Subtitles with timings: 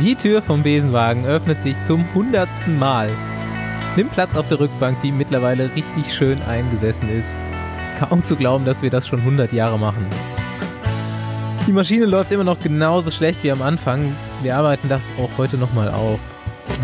[0.00, 3.08] Die Tür vom Besenwagen öffnet sich zum hundertsten Mal.
[3.96, 7.44] Nimm Platz auf der Rückbank, die mittlerweile richtig schön eingesessen ist.
[8.00, 10.04] Kaum zu glauben, dass wir das schon 100 Jahre machen.
[11.66, 14.12] Die Maschine läuft immer noch genauso schlecht wie am Anfang.
[14.42, 16.18] Wir arbeiten das auch heute nochmal auf.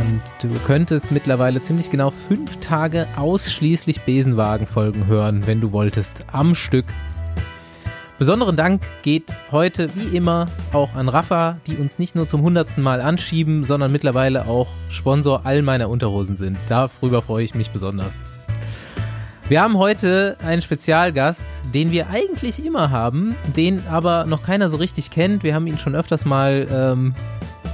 [0.00, 6.54] Und du könntest mittlerweile ziemlich genau fünf Tage ausschließlich Besenwagen-Folgen hören, wenn du wolltest, am
[6.54, 6.86] Stück.
[8.20, 10.44] Besonderen Dank geht heute wie immer
[10.74, 15.40] auch an Rafa, die uns nicht nur zum hundertsten Mal anschieben, sondern mittlerweile auch Sponsor
[15.44, 16.58] all meiner Unterhosen sind.
[16.68, 18.12] Darüber freue ich mich besonders.
[19.48, 24.76] Wir haben heute einen Spezialgast, den wir eigentlich immer haben, den aber noch keiner so
[24.76, 25.42] richtig kennt.
[25.42, 27.14] Wir haben ihn schon öfters mal ähm,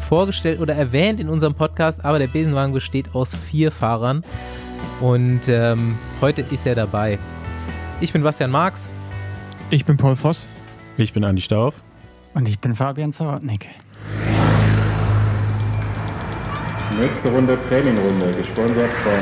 [0.09, 4.23] vorgestellt oder erwähnt in unserem Podcast, aber der Besenwagen besteht aus vier Fahrern
[5.01, 7.19] und ähm, heute ist er dabei.
[8.01, 8.93] Ich bin Bastian Marx
[9.71, 10.49] ich bin Paul Voss.
[10.97, 11.83] Ich bin Andi Stauf.
[12.35, 13.67] Und ich bin Fabian Zawodnik.
[17.01, 19.13] Nächste Runde Trainingrunde, gesponsert von.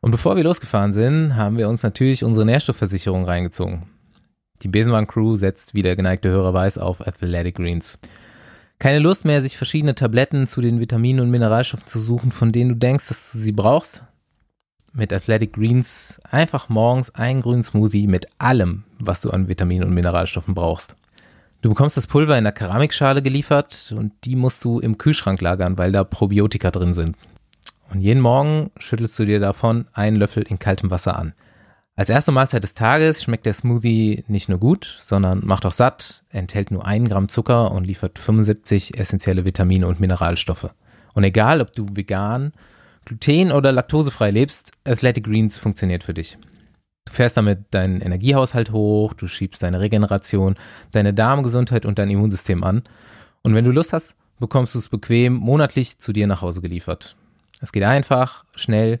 [0.00, 3.82] Und bevor wir losgefahren sind, haben wir uns natürlich unsere Nährstoffversicherung reingezogen.
[4.62, 7.98] Die Besenwagen-Crew setzt, wie der geneigte Hörer weiß, auf Athletic Greens.
[8.78, 12.70] Keine Lust mehr, sich verschiedene Tabletten zu den Vitaminen und Mineralstoffen zu suchen, von denen
[12.70, 14.04] du denkst, dass du sie brauchst,
[14.92, 19.94] mit Athletic Greens einfach morgens einen grünen Smoothie mit allem, was du an Vitaminen und
[19.94, 20.96] Mineralstoffen brauchst.
[21.62, 25.76] Du bekommst das Pulver in einer Keramikschale geliefert und die musst du im Kühlschrank lagern,
[25.76, 27.16] weil da Probiotika drin sind.
[27.90, 31.34] Und jeden Morgen schüttelst du dir davon einen Löffel in kaltem Wasser an.
[31.96, 36.24] Als erste Mahlzeit des Tages schmeckt der Smoothie nicht nur gut, sondern macht auch satt,
[36.30, 40.70] enthält nur einen Gramm Zucker und liefert 75 essentielle Vitamine und Mineralstoffe.
[41.12, 42.52] Und egal, ob du vegan
[43.04, 46.38] gluten- oder laktosefrei lebst, Athletic Greens funktioniert für dich.
[47.06, 50.56] Du fährst damit deinen Energiehaushalt hoch, du schiebst deine Regeneration,
[50.92, 52.82] deine Darmgesundheit und dein Immunsystem an.
[53.42, 57.16] Und wenn du Lust hast, bekommst du es bequem monatlich zu dir nach Hause geliefert.
[57.60, 59.00] Es geht einfach, schnell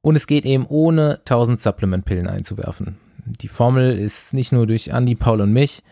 [0.00, 2.98] und es geht eben ohne 1000 Supplement-Pillen einzuwerfen.
[3.24, 5.82] Die Formel ist nicht nur durch Andy, Paul und mich,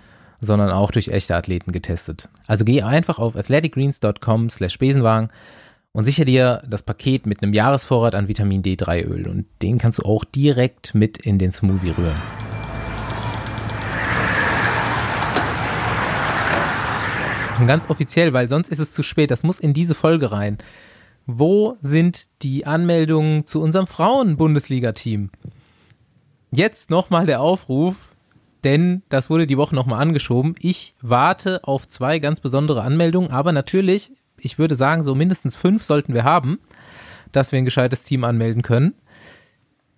[0.41, 2.29] sondern auch durch echte Athleten getestet.
[2.47, 5.31] Also geh einfach auf athleticgreens.com slash Besenwagen,
[5.97, 9.99] und sicher dir das Paket mit einem Jahresvorrat an Vitamin D3 Öl und den kannst
[9.99, 12.15] du auch direkt mit in den Smoothie rühren.
[17.59, 20.59] Und ganz offiziell, weil sonst ist es zu spät, das muss in diese Folge rein.
[21.25, 25.31] Wo sind die Anmeldungen zu unserem Frauen-Bundesliga-Team?
[26.51, 28.13] Jetzt nochmal der Aufruf,
[28.65, 30.57] denn das wurde die Woche nochmal angeschoben.
[30.59, 35.85] Ich warte auf zwei ganz besondere Anmeldungen, aber natürlich ich würde sagen, so mindestens fünf
[35.85, 36.59] sollten wir haben,
[37.33, 38.95] dass wir ein gescheites Team anmelden können.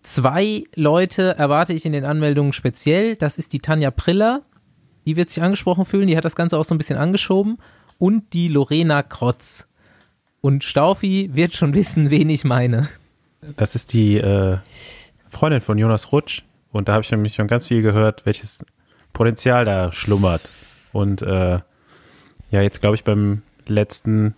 [0.03, 3.17] Zwei Leute erwarte ich in den Anmeldungen speziell.
[3.17, 4.43] Das ist die Tanja Priller.
[5.07, 6.07] Die wird sich angesprochen fühlen.
[6.07, 7.59] Die hat das Ganze auch so ein bisschen angeschoben.
[7.99, 9.67] Und die Lorena Krotz.
[10.41, 12.89] Und Staufi wird schon wissen, wen ich meine.
[13.57, 14.59] Das ist die äh,
[15.29, 16.43] Freundin von Jonas Rutsch.
[16.71, 18.65] Und da habe ich nämlich schon ganz viel gehört, welches
[19.13, 20.51] Potenzial da schlummert.
[20.93, 21.61] Und äh,
[22.51, 24.35] ja, jetzt glaube ich beim letzten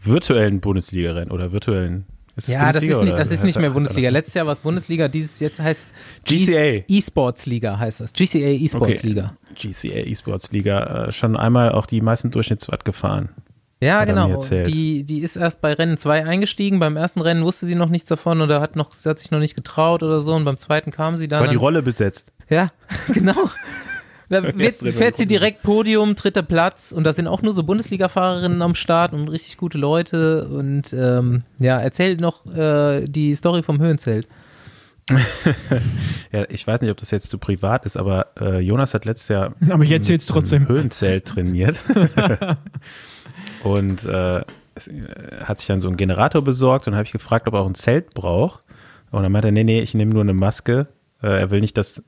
[0.00, 2.06] virtuellen Bundesliga-Rennen oder virtuellen
[2.38, 4.10] ist ja, das ist, nicht, das ist nicht mehr Bundesliga.
[4.10, 5.92] Letztes Jahr war es Bundesliga, dieses jetzt heißt
[6.24, 6.84] GCA.
[6.86, 8.12] E-Sports Liga heißt das.
[8.12, 9.06] GCA E-Sports okay.
[9.08, 9.32] Liga.
[9.56, 11.10] GCA E-Sports Liga.
[11.10, 13.30] Schon einmal auch die meisten Durchschnittswatt gefahren.
[13.80, 14.40] Ja, genau.
[14.66, 16.78] Die, die ist erst bei Rennen 2 eingestiegen.
[16.78, 19.40] Beim ersten Rennen wusste sie noch nichts davon oder hat noch, sie hat sich noch
[19.40, 20.34] nicht getraut oder so.
[20.34, 21.40] Und beim zweiten kam sie dann.
[21.40, 22.30] War die Rolle besetzt.
[22.48, 22.70] Ja,
[23.12, 23.50] genau.
[24.28, 28.62] Da wird, fährt sie direkt Podium, dritter Platz und da sind auch nur so Bundesliga-Fahrerinnen
[28.62, 33.80] am Start und richtig gute Leute und ähm, ja, erzählt noch äh, die Story vom
[33.80, 34.28] Höhenzelt.
[36.32, 39.28] ja, ich weiß nicht, ob das jetzt zu privat ist, aber äh, Jonas hat letztes
[39.28, 40.68] Jahr aber ich erzähl's trotzdem.
[40.68, 41.82] Höhenzelt trainiert
[43.64, 44.42] und äh,
[44.74, 45.04] es, äh,
[45.42, 47.74] hat sich dann so einen Generator besorgt und habe ich gefragt, ob er auch ein
[47.74, 48.60] Zelt braucht
[49.10, 50.88] und dann meinte er, nee, nee, ich nehme nur eine Maske.
[51.22, 52.02] Äh, er will nicht, dass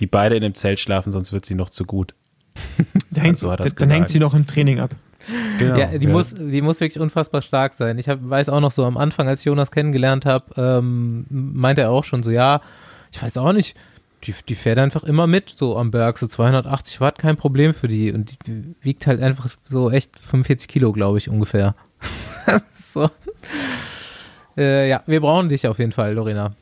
[0.00, 2.14] die beide in dem Zelt schlafen, sonst wird sie noch zu gut.
[3.10, 3.90] da hängt, so dann gesagt.
[3.90, 4.94] hängt sie noch im Training ab.
[5.58, 6.12] Genau, ja, die, ja.
[6.12, 7.98] Muss, die muss wirklich unfassbar stark sein.
[7.98, 11.82] Ich hab, weiß auch noch so, am Anfang, als ich Jonas kennengelernt habe, ähm, meinte
[11.82, 12.60] er auch schon so, ja,
[13.10, 13.76] ich weiß auch nicht,
[14.24, 17.88] die, die fährt einfach immer mit, so am Berg, so 280 Watt, kein Problem für
[17.88, 18.12] die.
[18.12, 21.74] Und die wiegt halt einfach so echt 45 Kilo, glaube ich, ungefähr.
[22.72, 23.10] so.
[24.56, 26.54] Äh, ja, wir brauchen dich auf jeden Fall, Lorena.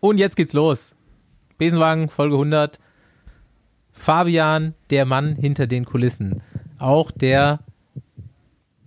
[0.00, 0.92] Und jetzt geht's los.
[1.58, 2.78] Besenwagen, Folge 100.
[3.92, 6.42] Fabian, der Mann hinter den Kulissen.
[6.78, 7.60] Auch der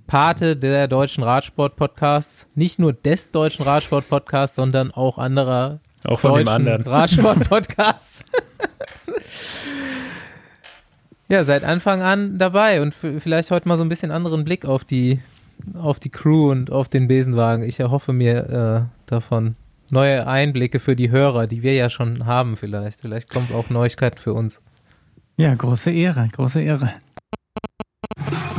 [0.08, 2.48] Pate der deutschen Radsport-Podcasts.
[2.56, 8.24] Nicht nur des deutschen Radsport-Podcasts, sondern auch anderer auch von anderen Radsport-Podcasts.
[11.32, 14.84] Ja, seit Anfang an dabei und vielleicht heute mal so ein bisschen anderen Blick auf
[14.84, 15.20] die,
[15.76, 17.64] auf die Crew und auf den Besenwagen.
[17.64, 19.56] Ich erhoffe mir äh, davon
[19.92, 23.02] neue Einblicke für die Hörer, die wir ja schon haben vielleicht.
[23.02, 24.62] Vielleicht kommen auch Neuigkeiten für uns.
[25.38, 26.94] Ja, große Ehre, große Ehre.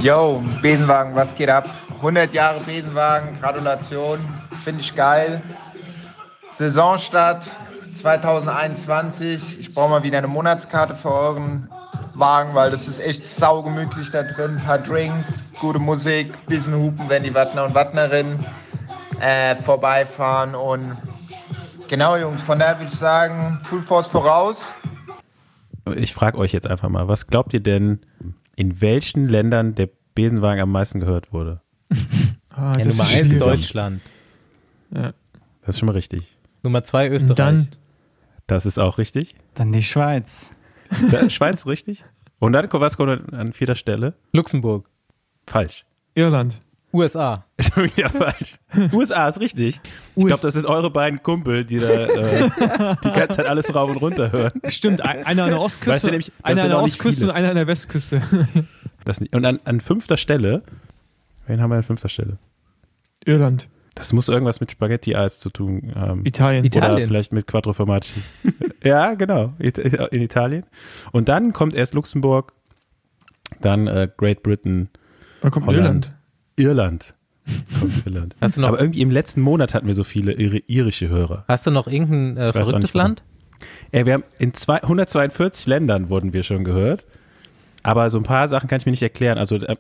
[0.03, 1.69] Yo, Besenwagen, was geht ab?
[1.97, 4.19] 100 Jahre Besenwagen, Gratulation,
[4.65, 5.43] finde ich geil.
[6.50, 7.50] Saisonstart
[7.94, 9.59] 2021.
[9.61, 11.69] Ich brauche mal wieder eine Monatskarte für euren
[12.15, 14.56] Wagen, weil das ist echt saugemütlich da drin.
[14.56, 18.44] Ein paar Drinks, gute Musik, bisschen hupen, wenn die Wattner und Wattnerinnen
[19.21, 20.55] äh, vorbeifahren.
[20.55, 20.97] Und
[21.90, 24.72] genau, Jungs, von daher würde ich sagen, Full Force voraus.
[25.96, 28.00] Ich frage euch jetzt einfach mal, was glaubt ihr denn,
[28.56, 31.60] in welchen Ländern der Besenwagen am meisten gehört wurde?
[32.50, 34.00] ah, ja, Nummer eins Deutschland.
[34.94, 35.12] Ja.
[35.62, 36.37] Das ist schon mal richtig.
[36.62, 37.37] Nummer zwei Österreich.
[37.37, 37.69] Dann,
[38.46, 39.34] das ist auch richtig.
[39.54, 40.52] Dann die Schweiz.
[41.28, 42.04] Schweiz, richtig.
[42.38, 44.14] Und dann was kommt an vierter Stelle?
[44.32, 44.88] Luxemburg.
[45.46, 45.84] Falsch.
[46.14, 46.60] Irland.
[46.92, 47.44] USA.
[47.96, 48.58] ja, falsch.
[48.92, 49.81] USA ist richtig.
[50.16, 52.50] Ich glaube, das sind eure beiden Kumpel, die da äh,
[53.04, 54.60] die ganze Zeit alles rauf und runter hören.
[54.66, 57.56] Stimmt, einer an der Ostküste, weißt du nämlich, einer an der Ostküste und einer an
[57.56, 58.22] der Westküste.
[59.04, 59.34] Das nicht.
[59.34, 60.62] Und an, an fünfter Stelle,
[61.46, 62.37] wen haben wir an fünfter Stelle?
[63.25, 63.69] Irland.
[63.94, 66.25] Das muss irgendwas mit Spaghetti-Eis zu tun haben.
[66.25, 66.64] Italien.
[66.64, 67.08] Oder Italien.
[67.08, 68.20] vielleicht mit Quattro Formaggi.
[68.84, 69.54] ja, genau.
[69.58, 70.66] In Italien.
[71.12, 72.52] Und dann kommt erst Luxemburg,
[73.60, 74.90] dann äh, Great Britain.
[75.40, 75.86] Dann kommt Holland.
[75.86, 76.12] Irland.
[77.78, 78.36] Kommt Irland.
[78.40, 81.44] Hast du noch, Aber irgendwie im letzten Monat hatten wir so viele irische Hörer.
[81.48, 83.22] Hast du noch irgendein äh, verrücktes Land?
[83.90, 87.06] Ey, wir haben in zwei, 142 Ländern wurden wir schon gehört.
[87.82, 89.38] Aber so ein paar Sachen kann ich mir nicht erklären.
[89.38, 89.76] Also äh,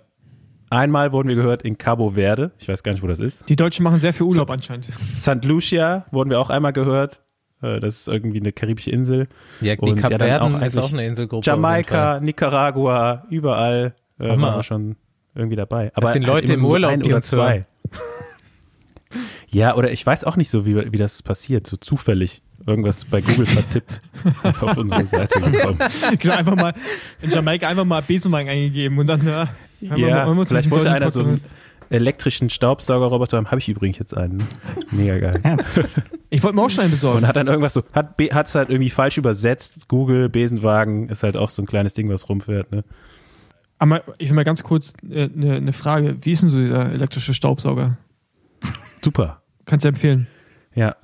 [0.72, 2.52] Einmal wurden wir gehört in Cabo Verde.
[2.60, 3.48] Ich weiß gar nicht, wo das ist.
[3.48, 4.86] Die Deutschen machen sehr viel Urlaub so, anscheinend.
[5.16, 5.44] St.
[5.44, 7.22] Lucia wurden wir auch einmal gehört.
[7.60, 9.26] Äh, das ist irgendwie eine karibische Insel.
[9.60, 11.44] Ja, die Kap ja, auch ist auch eine Inselgruppe.
[11.44, 14.94] Jamaika, Nicaragua, überall äh, waren wir schon
[15.34, 15.92] irgendwie dabei.
[15.94, 17.66] Aber das sind Leute im Urlaub, ein die uns zwei.
[19.48, 23.20] ja, oder ich weiß auch nicht so, wie, wie das passiert, so zufällig irgendwas bei
[23.20, 24.00] Google vertippt
[24.42, 25.78] und auf unsere Seite gekommen.
[26.18, 26.74] Genau, einfach mal
[27.22, 29.48] in Jamaika einfach mal Besenwagen eingegeben und dann, ja,
[29.80, 31.40] ja, man, man vielleicht wollte einer so einen
[31.88, 33.46] elektrischen Staubsaugerroboter haben.
[33.46, 34.42] Habe ich übrigens jetzt einen.
[34.90, 35.58] Mega geil.
[36.28, 37.18] ich wollte mir auch schon einen besorgen.
[37.18, 39.88] Und hat dann irgendwas so, hat es halt irgendwie falsch übersetzt.
[39.88, 42.70] Google, Besenwagen ist halt auch so ein kleines Ding, was rumfährt.
[42.70, 42.84] Ne?
[43.80, 46.18] Aber ich will mal ganz kurz eine äh, ne, ne Frage.
[46.20, 47.96] Wie ist denn so dieser elektrische Staubsauger?
[49.02, 49.42] Super.
[49.64, 50.26] Kannst du empfehlen?
[50.74, 50.96] Ja.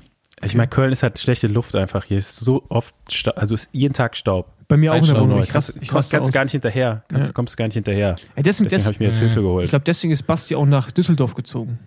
[0.43, 2.05] Ich meine, Köln ist halt schlechte Luft einfach.
[2.05, 4.53] Hier ist so oft, Staub, also ist jeden Tag Staub.
[4.69, 5.43] Bei mir auch in der Wohnung.
[5.43, 7.03] Ich kannst, ich kannst, kannst gar nicht hinterher.
[7.09, 7.33] Kannst, ja.
[7.33, 8.17] Kommst gar nicht hinterher.
[8.37, 9.65] Ja, deswegen deswegen habe ich mir jetzt Hilfe geholt.
[9.65, 11.79] Ich glaube, deswegen ist Basti auch nach Düsseldorf gezogen.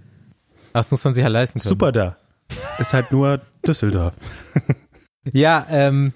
[0.74, 1.69] Das muss man sich ja leisten können.
[1.69, 2.18] Super da.
[2.80, 4.13] Ist halt nur Düsseldorf.
[5.33, 6.13] ja, ähm,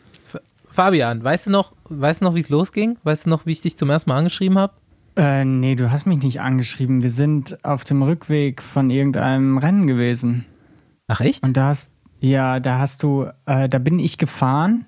[0.74, 2.98] Fabian, weißt du noch, weißt du noch, wie es losging?
[3.04, 4.74] Weißt du noch, wie ich dich zum ersten Mal angeschrieben habe?
[5.16, 7.04] Äh, nee, du hast mich nicht angeschrieben.
[7.04, 10.46] Wir sind auf dem Rückweg von irgendeinem Rennen gewesen.
[11.08, 11.44] Ach echt?
[11.44, 14.86] Und da hast, ja, da hast du, äh, da bin ich gefahren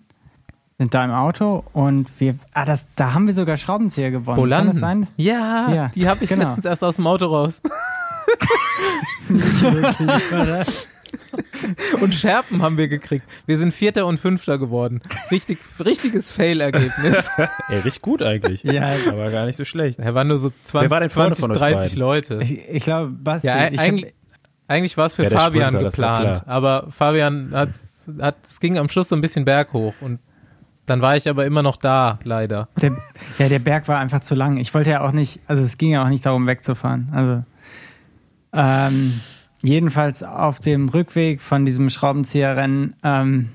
[0.80, 4.38] mit deinem Auto und wir, ah, das, da haben wir sogar Schraubenzieher gewonnen.
[4.38, 4.80] Bolanden.
[4.80, 5.16] Kann das sein?
[5.18, 5.92] Ja, ja.
[5.94, 6.46] die habe ich genau.
[6.46, 7.62] letztens erst aus dem Auto raus.
[9.30, 10.66] Nicht wirklich, oder?
[12.02, 13.26] Und Scherpen haben wir gekriegt.
[13.46, 15.02] Wir sind Vierter und Fünfter geworden.
[15.32, 17.30] Richtig, richtiges Fail-Ergebnis.
[17.70, 18.64] Ey, richtig gut eigentlich.
[18.64, 18.96] Ja.
[19.10, 20.00] Aber gar nicht so schlecht.
[20.00, 22.40] Er war nur so 20, 20 30 Leute.
[22.42, 24.14] Ich, ich glaube, Basti, ja, ich eigentlich,
[24.68, 26.44] eigentlich war es für ja, Fabian Sprinter, geplant.
[26.48, 27.70] Aber Fabian hat,
[28.20, 30.20] hat, es ging am Schluss so ein bisschen berghoch und
[30.86, 32.70] dann war ich aber immer noch da, leider.
[32.80, 32.96] Der,
[33.40, 34.58] ja, der Berg war einfach zu lang.
[34.58, 37.10] Ich wollte ja auch nicht, also es ging ja auch nicht darum, wegzufahren.
[37.12, 37.44] Also
[38.54, 39.20] ähm,
[39.66, 42.96] jedenfalls auf dem Rückweg von diesem Schraubenzieherrennen.
[43.04, 43.50] Ähm,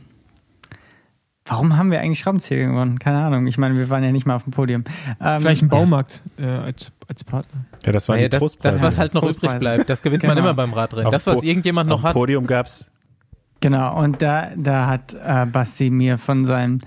[1.44, 2.98] warum haben wir eigentlich Schraubenzieher gewonnen?
[2.98, 3.46] Keine Ahnung.
[3.46, 4.84] Ich meine, wir waren ja nicht mal auf dem Podium.
[5.20, 7.64] Ähm, Vielleicht ein Baumarkt äh, als, als Partner.
[7.84, 9.88] Ja, das war ja, das, das, was halt noch übrig bleibt.
[9.88, 10.34] Das gewinnt genau.
[10.34, 11.06] man immer beim Radrennen.
[11.06, 12.14] Auf das, was irgendjemand noch hat.
[12.14, 12.90] Podium gab's.
[13.60, 13.98] Genau.
[14.00, 16.80] Und da, da hat äh, Basti mir von seinen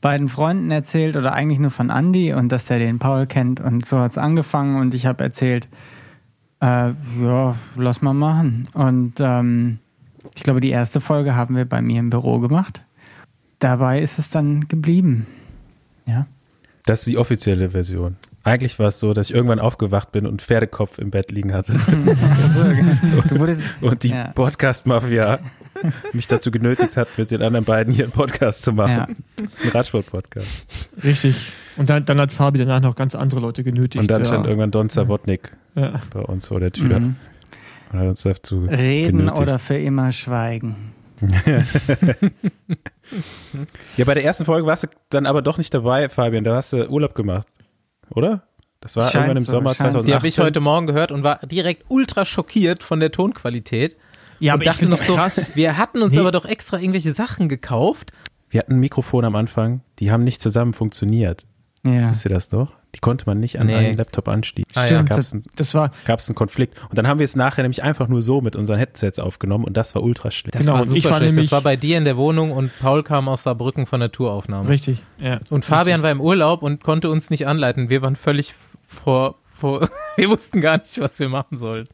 [0.00, 3.86] beiden Freunden erzählt oder eigentlich nur von Andy und dass der den Paul kennt und
[3.86, 5.68] so hat es angefangen und ich habe erzählt,
[6.62, 8.68] äh, ja, lass mal machen.
[8.72, 9.78] Und ähm,
[10.34, 12.82] ich glaube, die erste Folge haben wir bei mir im Büro gemacht.
[13.58, 15.26] Dabei ist es dann geblieben.
[16.06, 16.26] Ja.
[16.86, 18.16] Das ist die offizielle Version.
[18.44, 21.74] Eigentlich war es so, dass ich irgendwann aufgewacht bin und Pferdekopf im Bett liegen hatte.
[23.38, 24.28] und, und die ja.
[24.28, 25.38] Podcast-Mafia
[26.12, 29.16] mich dazu genötigt hat, mit den anderen beiden hier einen Podcast zu machen.
[29.38, 29.44] Ja.
[29.64, 30.46] Ein Radsport-Podcast.
[31.02, 31.52] Richtig.
[31.76, 34.00] Und dann, dann, hat Fabi danach noch ganz andere Leute genötigt.
[34.00, 34.26] Und dann ja.
[34.26, 36.00] stand irgendwann Don Zawodnik ja.
[36.12, 37.00] bei uns vor der Tür.
[37.00, 37.16] Mhm.
[37.92, 39.40] Und hat uns dazu Reden genötigt.
[39.40, 40.92] oder für immer schweigen.
[43.96, 46.42] ja, bei der ersten Folge warst du dann aber doch nicht dabei, Fabian.
[46.42, 47.46] Da hast du Urlaub gemacht.
[48.10, 48.42] oder?
[48.82, 50.00] Das war Scheint irgendwann im so, Sommer scheint so.
[50.00, 50.06] 2018.
[50.06, 53.96] Die habe ich heute Morgen gehört und war direkt ultra schockiert von der Tonqualität.
[54.42, 55.52] Ja, und aber ich dachte finde noch so, krass.
[55.54, 56.20] wir hatten uns Nee.
[56.20, 58.12] aber doch extra irgendwelche Sachen gekauft.
[58.50, 61.46] Wir hatten ein Mikrofon am Anfang, die haben nicht zusammen funktioniert.
[61.84, 62.10] Ja.
[62.10, 62.74] Wisst ihr das noch?
[62.94, 63.74] Die konnte man nicht an Nee.
[63.74, 64.70] einen Laptop anschließen.
[64.74, 64.86] Ah, ja.
[64.86, 66.78] Stimmt, Gab's das, ein- das war, Gab es einen Konflikt.
[66.90, 69.76] Und dann haben wir es nachher nämlich einfach nur so mit unseren Headsets aufgenommen und
[69.76, 70.54] das war ultra schlecht.
[70.54, 71.32] Das Genau, war super ich war schlecht.
[71.32, 74.12] nämlich- das war bei dir in der Wohnung und Paul kam aus Saarbrücken von der
[74.12, 74.68] Touraufnahme.
[74.68, 75.40] richtig, ja.
[75.50, 77.88] Und Fabian war im Urlaub und konnte uns nicht anleiten.
[77.88, 81.92] Wir waren völlig vor, vor wir wussten gar nicht, was wir machen sollten.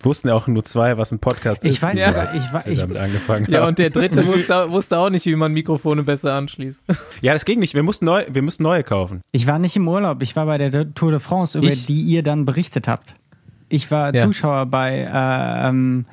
[0.00, 1.82] Wussten ja auch nur zwei, was ein Podcast Ich ist.
[1.82, 3.68] weiß als aber, ich, wir ich, damit angefangen Ja, haben.
[3.68, 6.82] und der dritte wusste, wusste auch nicht, wie man Mikrofone besser anschließt.
[7.20, 7.74] ja, das ging nicht.
[7.74, 9.20] Wir mussten neu, wir mussten neue kaufen.
[9.32, 12.02] ich war nicht im Urlaub, ich war bei der Tour de France, über Ich- die
[12.02, 13.16] ihr dann berichtet habt.
[13.68, 14.24] Ich war Ja.
[14.24, 16.06] Zuschauer bei, äh, ähm,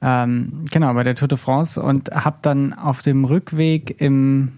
[0.00, 4.52] ähm, genau, bei der Tour de France und hab dann auf dem Rückweg im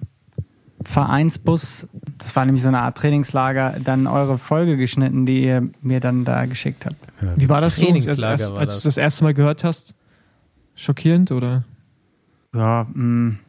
[0.82, 6.00] Vereinsbus, das war nämlich so eine Art Trainingslager, dann eure Folge geschnitten, die ihr mir
[6.00, 6.96] dann da geschickt habt.
[7.36, 8.82] Wie war das so, als, Trainingslager als, als das.
[8.82, 9.94] du das erste Mal gehört hast?
[10.74, 11.64] Schockierend oder?
[12.54, 13.36] Ja, mh.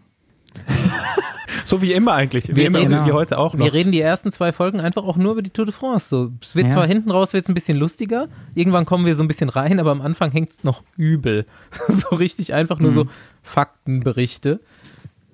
[1.63, 2.47] So wie immer eigentlich.
[2.49, 3.63] Wie Wir immer, reden- wie heute auch noch.
[3.63, 6.09] Wir reden die ersten zwei Folgen einfach auch nur über die Tour de France.
[6.09, 6.73] So, es wird Ja.
[6.73, 9.91] zwar hinten raus wird's ein bisschen lustiger, irgendwann kommen wir so ein bisschen rein, aber
[9.91, 11.45] am Anfang hängt's noch übel.
[11.87, 13.05] so richtig einfach nur so
[13.43, 14.59] Faktenberichte.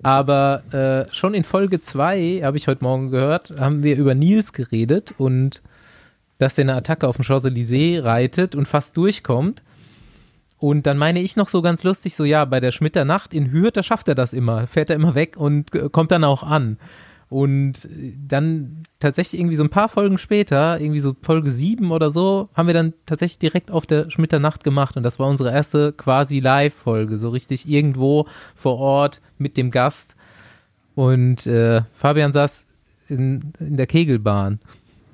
[0.02, 4.52] Aber äh, schon in Folge zwei habe ich heute Morgen gehört, haben wir über Nils
[4.52, 5.62] geredet und
[6.38, 9.62] dass er eine Attacke auf den Champs-Élysées reitet und fast durchkommt.
[10.58, 13.52] Und dann meine ich noch so ganz lustig, so ja, bei der Schmitter Nacht in
[13.52, 16.42] Hürth, da schafft er das immer, fährt er immer weg und äh, kommt dann auch
[16.42, 16.78] an.
[17.28, 22.10] Und äh, dann tatsächlich irgendwie so ein paar Folgen später, irgendwie so Folge sieben oder
[22.10, 24.96] so, haben wir dann tatsächlich direkt auf der Schmitter Nacht gemacht.
[24.96, 30.16] Und das war unsere erste quasi Live-Folge, so richtig irgendwo vor Ort mit dem Gast.
[30.94, 32.66] Und äh, Fabian saß
[33.08, 34.58] in, in der Kegelbahn.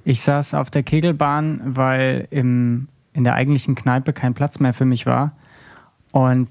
[0.05, 4.85] Ich saß auf der Kegelbahn, weil im, in der eigentlichen Kneipe kein Platz mehr für
[4.85, 5.37] mich war.
[6.13, 6.49] Und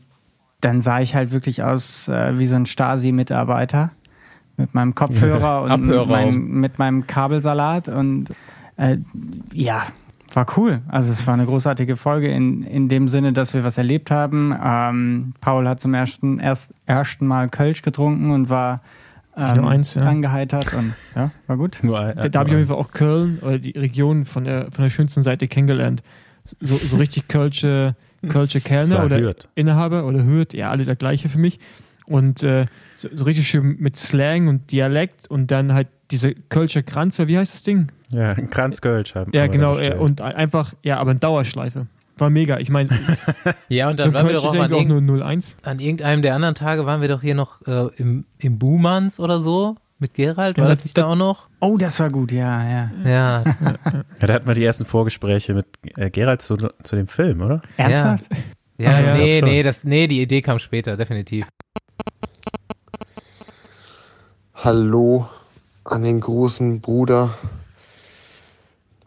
[0.62, 3.92] dann sah ich halt wirklich aus äh, wie so ein Stasi-Mitarbeiter
[4.58, 7.90] mit meinem Kopfhörer und mit meinem, mit meinem Kabelsalat.
[7.90, 8.32] Und
[8.78, 8.98] äh,
[9.54, 9.84] ja,
[10.36, 10.82] war cool.
[10.88, 14.56] Also es war eine großartige Folge in, in dem Sinne, dass wir was erlebt haben.
[14.64, 18.82] Ähm, Paul hat zum ersten, erst, ersten Mal Kölsch getrunken und war
[19.36, 20.04] ähm, nur eins, ja.
[20.04, 21.80] angeheitert und ja, war gut.
[21.82, 24.44] Nur ein, Da, da habe ich auf jeden Fall auch Köln oder die Region von
[24.44, 26.04] der, von der schönsten Seite kennengelernt.
[26.60, 27.96] So, so richtig Kölsche,
[28.28, 29.48] Kölsche Kellner oder Hürth.
[29.56, 31.60] Inhaber oder Hürth, ja, alle der gleiche für mich.
[32.06, 32.66] Und äh,
[33.04, 37.38] so, so richtig schön mit Slang und Dialekt und dann halt diese Kölsche Kranze, wie
[37.38, 37.88] heißt das Ding?
[38.10, 39.78] Ja, ein Kranzkölsch haben Ja, genau.
[40.00, 41.88] und einfach, ja, aber in Dauerschleife.
[42.18, 42.60] War mega.
[42.60, 42.90] Ich meine,
[43.70, 45.58] Ja, und so dann waren wir doch ist auch an, eigentlich auch nur 01.
[45.64, 49.42] an irgendeinem der anderen Tage waren wir doch hier noch äh, im, im Buhmanns oder
[49.42, 50.58] so mit Gerald.
[50.58, 51.48] War Ja, das, das- nicht da auch noch?
[51.60, 52.92] Oh, das war gut, ja, ja.
[53.04, 53.44] Ja,
[54.22, 55.66] Ja, da hatten wir die ersten Vorgespräche mit
[55.98, 57.62] äh, Gerald zu, zu dem Film, oder?
[57.78, 58.26] Ernsthaft?
[58.78, 61.46] ja, Ah, ja, nee, nee, das, nee, die Idee kam später, definitiv.
[64.64, 65.28] Hallo
[65.84, 67.32] an den großen Bruder.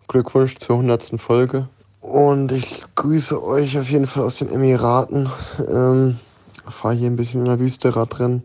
[0.06, 1.18] Glückwunsch zur 100.
[1.18, 1.66] Folge.
[2.02, 5.30] Und ich grüße euch auf jeden Fall aus den Emiraten.
[5.66, 6.18] Ähm,
[6.68, 8.44] Fahre hier ein bisschen in der Wüste Radrennen.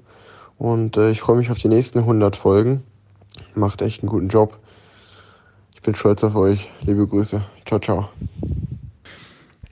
[0.57, 2.81] Und äh, ich freue mich auf die nächsten 100 Folgen.
[3.55, 4.57] Macht echt einen guten Job.
[5.75, 6.71] Ich bin stolz auf euch.
[6.79, 7.41] Liebe Grüße.
[7.65, 8.07] Ciao, ciao.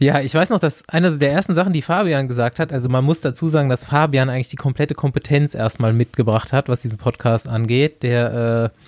[0.02, 3.04] Ja, ich weiß noch, dass eine der ersten Sachen, die Fabian gesagt hat, also man
[3.04, 7.50] muss dazu sagen, dass Fabian eigentlich die komplette Kompetenz erstmal mitgebracht hat, was diesen Podcast
[7.50, 8.80] angeht, der äh,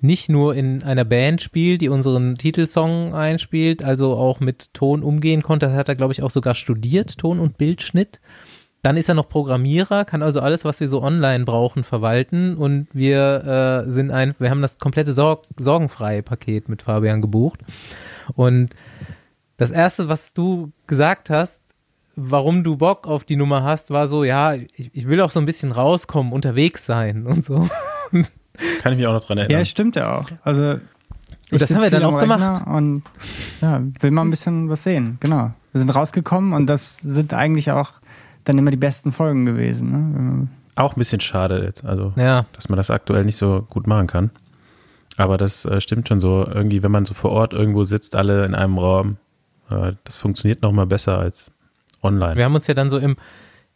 [0.00, 5.42] nicht nur in einer Band spielt, die unseren Titelsong einspielt, also auch mit Ton umgehen
[5.42, 8.18] konnte, das hat er, glaube ich, auch sogar studiert, Ton- und Bildschnitt.
[8.80, 12.56] Dann ist er noch Programmierer, kann also alles, was wir so online brauchen, verwalten.
[12.56, 17.60] Und wir äh, sind ein, wir haben das komplette Sorg sorgenfreie Paket mit Fabian gebucht.
[18.36, 18.70] Und
[19.56, 21.60] das erste, was du gesagt hast,
[22.16, 25.38] warum du Bock auf die Nummer hast, war so, ja, ich, ich will auch so
[25.40, 27.68] ein bisschen rauskommen, unterwegs sein und so.
[28.82, 29.62] Kann ich mich auch noch dran Ja, erinnern.
[29.62, 30.28] es stimmt ja auch.
[30.42, 30.78] Also
[31.50, 32.66] ich das haben wir dann auch Rechner gemacht.
[32.66, 33.02] Und
[33.60, 35.18] ja, will mal ein bisschen was sehen.
[35.20, 35.52] Genau.
[35.72, 37.92] Wir sind rausgekommen und das sind eigentlich auch
[38.44, 39.90] dann immer die besten Folgen gewesen.
[39.90, 40.48] Ne?
[40.76, 44.06] Auch ein bisschen schade jetzt, also Ja, dass man das aktuell nicht so gut machen
[44.06, 44.30] kann.
[45.18, 46.46] Aber das äh, stimmt schon so.
[46.46, 49.16] Irgendwie, wenn man so vor Ort irgendwo sitzt, alle in einem Raum,
[49.68, 51.52] das funktioniert noch mal besser als
[52.02, 52.36] online.
[52.36, 53.16] wir haben uns ja dann so im,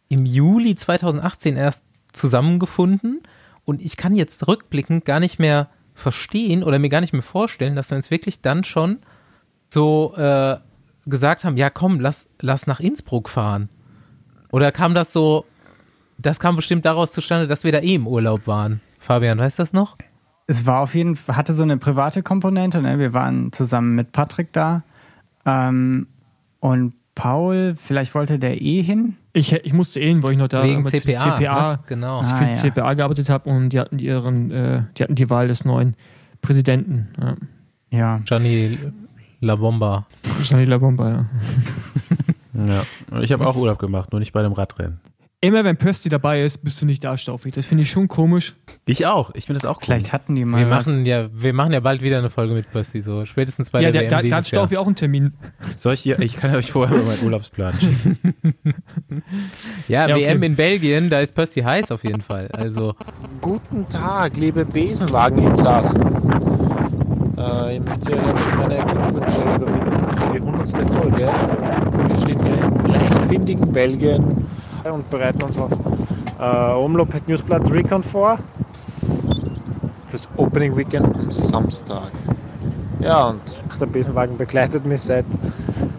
[0.09, 1.83] im Juli 2018 erst
[2.13, 3.21] zusammengefunden
[3.65, 7.75] und ich kann jetzt rückblickend gar nicht mehr verstehen oder mir gar nicht mehr vorstellen,
[7.75, 8.99] dass wir uns wirklich dann schon
[9.69, 10.57] so äh,
[11.05, 13.69] gesagt haben, ja komm, lass, lass nach Innsbruck fahren.
[14.51, 15.45] Oder kam das so,
[16.17, 18.81] das kam bestimmt daraus zustande, dass wir da eh im Urlaub waren.
[18.99, 19.97] Fabian, weißt du das noch?
[20.51, 22.81] es war auf jeden Fall, hatte so eine private Komponente.
[22.81, 22.99] Ne?
[22.99, 24.83] Wir waren zusammen mit Patrick da.
[25.45, 26.07] Ähm,
[26.59, 29.15] und Paul, vielleicht wollte der eh hin.
[29.33, 31.37] Ich, ich musste eh hin, weil ich noch da Wegen damals für die CPA.
[31.37, 31.79] CPA Ne?
[31.87, 32.19] Genau.
[32.19, 32.55] Ah, für die ja.
[32.55, 35.95] CPA gearbeitet habe und die hatten ihren, äh, die hatten die Wahl des neuen
[36.41, 37.09] Präsidenten.
[37.19, 37.35] Ja.
[37.91, 38.21] Ja.
[38.25, 38.77] Johnny
[39.41, 40.07] La Bomba.
[40.37, 41.25] Wahrscheinlich La Bomba, ja.
[42.53, 42.83] Ja.
[43.09, 44.99] Und ich habe auch Urlaub gemacht, nur nicht bei dem Radrennen.
[45.43, 47.49] Immer wenn Pösti dabei ist, bist du nicht da, Staufi.
[47.49, 48.53] Das finde ich schon komisch.
[48.85, 49.31] Ich auch.
[49.33, 49.85] Ich finde das auch cool.
[49.85, 50.85] Vielleicht hatten die mal Wir was.
[50.85, 53.89] machen ja, wir machen ja bald wieder eine Folge mit Basti, so spätestens bei ja,
[53.89, 54.59] der der, WM da, da hat dieses Jahr.
[54.61, 55.33] Staufi auch einen Termin.
[55.75, 58.17] Soll ich, dir, ich kann euch vorher mal meinen Urlaubsplan schicken.
[59.87, 60.25] Ja, Ja, okay.
[60.27, 62.47] WM in Belgien, da ist Basti heiß auf jeden Fall.
[62.55, 62.93] Also
[63.41, 66.01] Guten Tag, liebe Besenwagen-Insassen.
[67.37, 70.69] Äh, ich möchte hier herzlich meine Glückwünsche übermitteln für die 100.
[70.93, 71.29] Folge.
[72.07, 74.45] Wir stehen hier im leicht windigen Belgien
[74.89, 75.71] und bereiten uns auf
[76.39, 78.37] äh, Omloop Newsblatt Recon vor.
[80.05, 82.11] Fürs Opening Weekend am Samstag.
[82.99, 83.41] Ja, und
[83.79, 85.25] der Besenwagen begleitet mich seit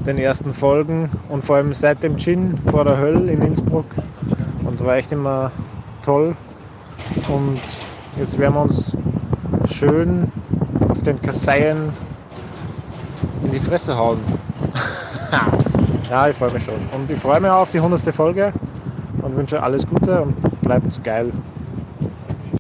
[0.07, 3.87] den ersten Folgen und vor allem seit dem Gin vor der Hölle in Innsbruck.
[4.65, 5.51] Und war echt immer
[6.05, 6.37] toll.
[7.29, 7.61] Und
[8.19, 8.97] jetzt werden wir uns
[9.67, 10.31] schön
[10.89, 11.93] auf den Kasseien
[13.43, 14.19] in die Fresse hauen.
[16.11, 16.75] ja, ich freue mich schon.
[16.95, 18.15] Und ich freue mich auch auf die 100.
[18.15, 18.53] Folge
[19.23, 21.33] und wünsche alles Gute und bleibt's geil.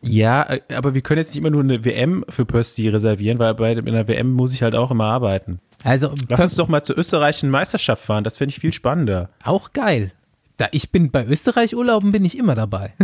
[0.02, 3.54] Ja, äh, aber wir können jetzt nicht immer nur eine WM für Pösti reservieren, weil
[3.54, 5.60] bei in der WM muss ich halt auch immer arbeiten.
[5.84, 9.30] Also Lass uns doch mal zur österreichischen Meisterschaft fahren, das finde ich viel spannender.
[9.44, 10.12] auch geil.
[10.58, 12.92] Da ich bin bei Österreich Urlauben bin ich immer dabei.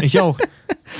[0.00, 0.38] Ich auch.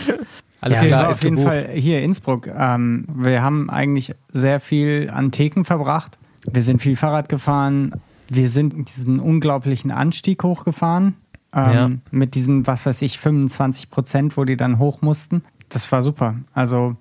[0.61, 1.53] Alles ja, es klar, auf jeden gebucht.
[1.55, 2.49] Fall hier Innsbruck.
[2.49, 6.19] Ähm, wir haben eigentlich sehr viel an Theken verbracht.
[6.51, 7.93] Wir sind viel Fahrrad gefahren.
[8.31, 11.15] Wir sind diesen unglaublichen Anstieg hochgefahren.
[11.55, 11.91] Ähm, Ja.
[12.11, 15.43] Mit diesen, was weiß ich, 25 Prozent, wo die dann hoch mussten.
[15.71, 16.37] Das war super.
[16.53, 16.95] Also,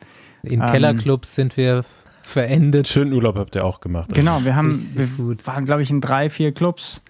[0.43, 1.83] In ähm, Kellerclubs sind wir
[2.23, 2.87] verendet.
[2.87, 4.13] Schönen Urlaub habt ihr auch gemacht.
[4.13, 5.45] genau, wir haben, wir gut.
[5.47, 7.01] waren, glaube ich, in drei, vier Clubs.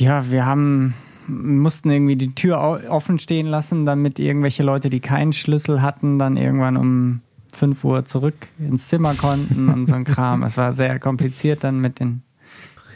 [0.00, 0.94] Ja, wir haben,
[1.26, 6.36] mussten irgendwie die Tür offen stehen lassen, damit irgendwelche Leute, die keinen Schlüssel hatten, dann
[6.36, 7.20] irgendwann um
[7.54, 10.42] 5 Uhr zurück ins Zimmer konnten und so ein Kram.
[10.44, 12.22] Es war sehr kompliziert dann mit den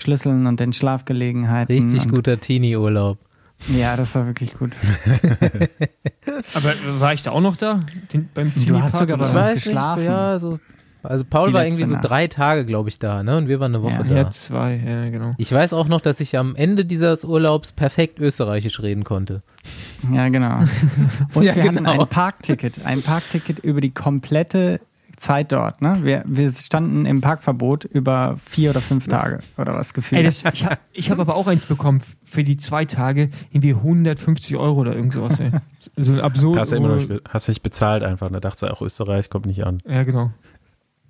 [0.03, 1.75] Schlüsseln und den Schlafgelegenheiten.
[1.75, 3.19] Richtig guter Teenie-Urlaub.
[3.69, 4.73] Ja, das war wirklich gut.
[6.55, 7.81] Aber war ich da auch noch da?
[8.13, 10.05] Den, beim Du hast sogar bei uns weiß nicht, geschlafen.
[10.05, 10.59] ja, so.
[11.05, 12.05] Also Paul Die war irgendwie so Nacht.
[12.09, 13.37] drei Tage, glaube ich, da, ne?
[13.37, 14.03] Und wir waren eine Woche Ja.
[14.05, 14.15] da.
[14.15, 15.35] Ja, zwei, ja, genau.
[15.37, 19.43] Ich weiß auch noch, dass ich am Ende dieses Urlaubs perfekt österreichisch reden konnte.
[20.13, 20.61] Ja, genau.
[21.35, 22.01] Und Ja, wir hatten genau.
[22.03, 24.81] ein Parkticket, ein Parkticket über die komplette
[25.23, 25.81] Zeit dort.
[25.81, 26.01] Ne?
[26.03, 30.19] Wir, wir standen im Parkverbot über vier oder fünf Tage oder was gefühlt.
[30.19, 33.75] Ey, das, ich habe ich hab aber auch eins bekommen für die zwei Tage, irgendwie
[33.75, 35.39] 150 Euro oder irgend sowas.
[35.41, 35.51] Ey.
[35.97, 36.59] So ein absurd.
[36.59, 38.31] Hast du immer noch nicht, hast du nicht bezahlt einfach.
[38.31, 39.79] Da dachte ich auch, Österreich kommt nicht an.
[39.87, 40.31] ja, genau.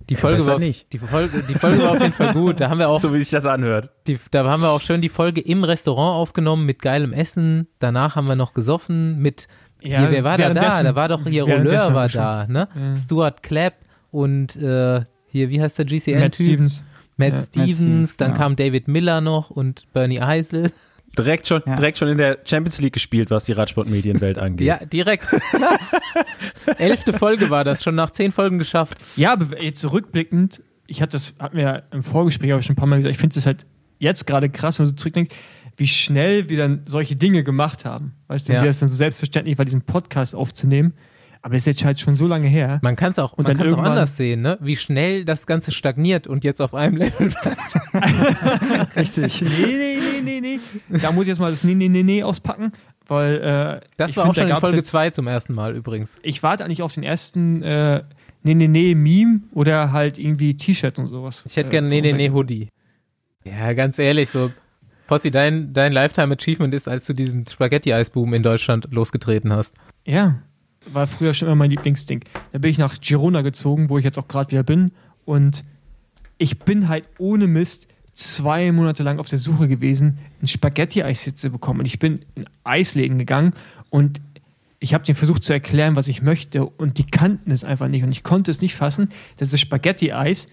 [0.09, 0.93] Die Folge, besser war, nicht.
[0.93, 2.61] Die, Folge, die Folge war auf jeden Fall gut.
[2.61, 3.91] Da haben wir auch So wie sich das anhört.
[4.07, 7.69] Die, da haben wir auch schön die Folge im Restaurant aufgenommen mit geilem Essen.
[7.79, 9.47] Danach haben wir noch gesoffen mit,
[9.81, 10.83] Ja, hier, wer war da da?
[10.83, 12.69] Da war doch hier Rolleur war da, ne?
[12.75, 12.97] Ja.
[12.97, 13.75] Stuart Clapp
[14.13, 16.21] und äh, hier, wie heißt der GCN?
[16.21, 16.85] Matt Stevens.
[17.17, 18.39] Matt Ja, Stevens, Stevens, dann genau.
[18.41, 20.71] kam David Miller noch und Bernie Eisel.
[21.19, 21.75] Direkt schon, Ja.
[21.77, 24.67] direkt schon in der Champions League gespielt, was die Radsportmedienwelt angeht.
[24.67, 25.27] Ja, direkt.
[26.79, 28.97] Elfte Folge war das, schon nach zehn Folgen geschafft.
[29.17, 32.87] Ja, aber jetzt zurückblickend, ich hatte das, wir ja im Vorgespräch auch schon ein paar
[32.87, 33.67] Mal gesagt, ich finde es halt
[33.99, 35.35] jetzt gerade krass, wenn man so zurückdenkt,
[35.77, 38.13] wie schnell wir dann solche Dinge gemacht haben.
[38.29, 38.63] Weißt du, Ja.
[38.63, 40.93] wie das dann so selbstverständlich war, diesen Podcast aufzunehmen.
[41.45, 42.79] Aber das ist jetzt halt schon so lange her.
[42.83, 44.59] Man kann es auch, Und man dann auch irgendwann- anders sehen, ne?
[44.61, 47.59] Wie schnell das Ganze stagniert und jetzt auf einem Level bleibt.
[48.97, 49.43] Richtig.
[49.43, 50.99] Nee, nee, nee, nee, nee.
[51.01, 52.73] Da muss ich jetzt mal das Nee, nee, nee, nee auspacken,
[53.09, 55.75] weil äh, Das war find, auch schon da in Folge jetzt- 2 zum ersten Mal
[55.77, 56.17] übrigens.
[56.23, 58.03] Ich warte eigentlich auf den ersten äh,
[58.45, 61.45] Nee, nee, nee, Meme oder halt irgendwie T-Shirt und sowas.
[61.47, 62.69] Ich hätte Äh, gerne nee, nee, nee Hoodie.
[63.45, 64.51] Ja, ganz ehrlich, so.
[65.07, 69.75] Fossi, dein, dein Lifetime Achievement ist, als du diesen Spaghetti-Eisboom in Deutschland losgetreten hast.
[70.05, 70.39] Ja,
[70.87, 72.25] war früher schon immer mein Lieblingsding.
[72.53, 74.93] Da bin ich nach Girona gezogen, wo ich jetzt auch gerade wieder bin.
[75.25, 75.65] Und
[76.39, 81.51] ich bin halt ohne Mist zwei Monate lang auf der Suche gewesen, ein Spaghetti-Eis zu
[81.51, 81.81] bekommen.
[81.81, 83.55] Und ich bin in Eisläden gegangen
[83.91, 84.21] und
[84.81, 86.67] ich habe denen versucht zu erklären, was ich möchte.
[86.67, 88.03] Und die kannten es einfach nicht.
[88.03, 90.49] Und ich konnte es nicht fassen, dass das Spaghetti-Eis,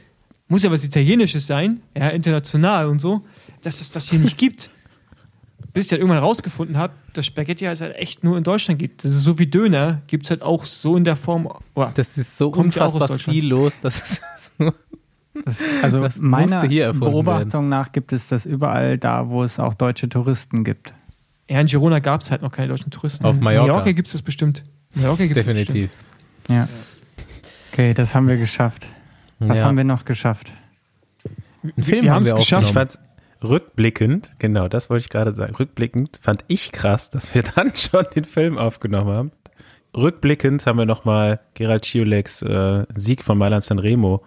[0.47, 3.21] muss ja was Italienisches sein, ja, international und so,
[3.61, 4.69] dass es das hier nicht gibt.
[5.73, 9.03] Bis ich halt irgendwann rausgefunden habe, dass Spaghetti halt echt nur in Deutschland gibt.
[9.03, 11.47] Das ist so wie Döner, gibt es halt auch so in der Form.
[11.75, 13.21] Oh, Das ist so Kommt ja unfassbar Deutschland.
[13.21, 14.01] stillos, dass
[14.35, 14.73] es nur
[15.45, 20.09] Das, also Das meiner Beobachtung nach gibt es das überall da, wo es auch deutsche
[20.09, 20.93] Touristen gibt.
[21.49, 23.25] ja, in Girona gab es halt noch keine deutschen Touristen.
[23.25, 23.65] Auf Mallorca.
[23.65, 24.63] In Mallorca gibt es das bestimmt.
[24.95, 25.89] Mallorca gibt's das definitiv.
[26.49, 26.67] Ja.
[27.71, 28.89] Okay, das haben wir geschafft.
[29.37, 29.65] Was Ja.
[29.65, 30.51] haben wir noch geschafft?
[31.63, 32.97] Einen Film wir haben es geschafft.
[33.43, 35.55] Rückblickend, genau, das wollte ich gerade sagen.
[35.55, 39.31] Rückblickend fand ich krass, dass wir dann schon den Film aufgenommen haben.
[39.95, 44.23] Rückblickend haben wir nochmal Gerald Schioleks äh, Sieg von Mailand Sanremo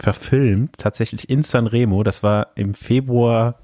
[0.00, 2.02] verfilmt, tatsächlich in Sanremo.
[2.02, 3.58] Das war im Februar,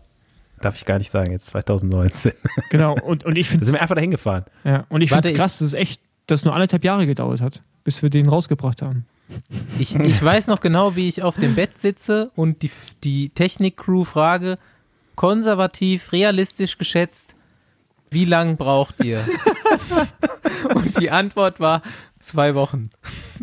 [0.60, 2.32] darf ich gar nicht sagen, jetzt 2019.
[2.70, 4.44] Genau, und, und ich Da finde sind wir einfach dahin gefahren.
[4.64, 7.40] ja, und ich Warte, find's krass, dass es echt, dass es nur anderthalb Jahre gedauert
[7.40, 9.06] hat, bis wir den rausgebracht haben.
[9.78, 12.70] Ich, ich weiß noch genau, wie ich auf dem Bett sitze und die,
[13.02, 14.58] die Technik-Crew frage,
[15.16, 17.34] konservativ, realistisch geschätzt,
[18.10, 19.24] wie lang braucht ihr?
[20.74, 21.82] und die Antwort war
[22.18, 22.90] zwei Wochen.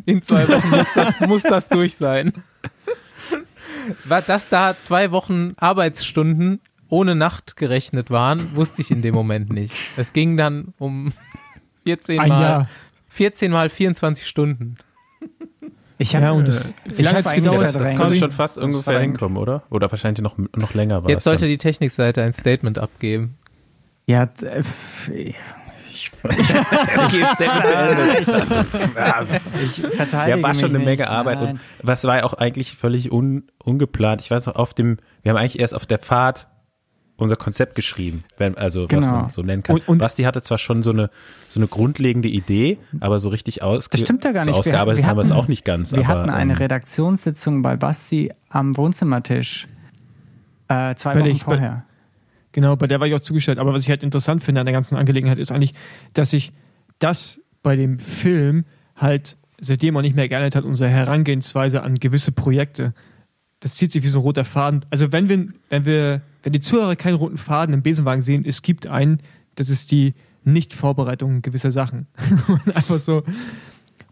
[0.06, 2.34] In zwei Wochen muss das, muss das durch sein.
[4.06, 9.50] War- Dass da zwei Wochen Arbeitsstunden ohne Nacht gerechnet waren, wusste ich in dem Moment
[9.50, 9.74] nicht.
[9.98, 11.14] Es ging dann um
[11.86, 12.70] 14 Ein mal, Jahr.
[13.10, 14.76] 14 mal 24 Stunden.
[16.02, 17.76] Ich hab, Ja, und das, wie ich lange eigentlich gedauert?
[17.76, 17.96] Das Conny?
[17.96, 19.62] konnte schon fast Das ungefähr hinkommen, oder?
[19.70, 21.50] Oder wahrscheinlich noch, noch länger war Jetzt es sollte dann.
[21.50, 23.38] die Technikseite ein Statement abgeben.
[24.08, 24.64] Ja, äh,
[25.92, 26.10] ich, ich
[29.96, 31.08] verteidige Ja, war schon mich eine Menge nicht.
[31.10, 31.50] Arbeit Nein.
[31.52, 34.22] und was war ja auch eigentlich völlig un, ungeplant.
[34.22, 36.48] Ich weiß noch, auf dem, wir haben eigentlich erst auf der Fahrt
[37.22, 39.08] unser Konzept geschrieben, wenn, also was Genau.
[39.22, 39.76] man so nennen kann.
[39.78, 41.10] Und- und- Basti hatte zwar schon so eine,
[41.50, 44.56] so eine grundlegende Idee, aber so richtig ausge Das stimmt ja gar so nicht.
[44.56, 45.92] Wir- ausgearbeitet wir haben wir es hatten- auch nicht ganz.
[45.92, 49.68] Wir aber, hatten eine ähm, Redaktionssitzung bei Basti am Wohnzimmertisch.
[50.68, 51.86] Äh, zwei Wochen ich- vorher.
[52.54, 53.60] Genau, bei der war ich auch zugestellt.
[53.60, 55.74] Aber was ich halt interessant finde an der ganzen Angelegenheit ist eigentlich,
[56.14, 56.52] dass sich
[57.00, 62.32] das bei dem Film halt seitdem auch nicht mehr geändert hat, unsere Herangehensweise an gewisse
[62.32, 62.94] Projekte.
[63.62, 64.84] Das zieht sich wie so ein roter Faden.
[64.90, 68.62] Also wenn wir, wenn wir, wenn die Zuhörer keinen roten Faden im Besenwagen sehen, es
[68.62, 69.20] gibt einen,
[69.56, 72.08] das ist die Nicht-Vorbereitung gewisser Sachen.
[72.48, 73.24] Und einfach so,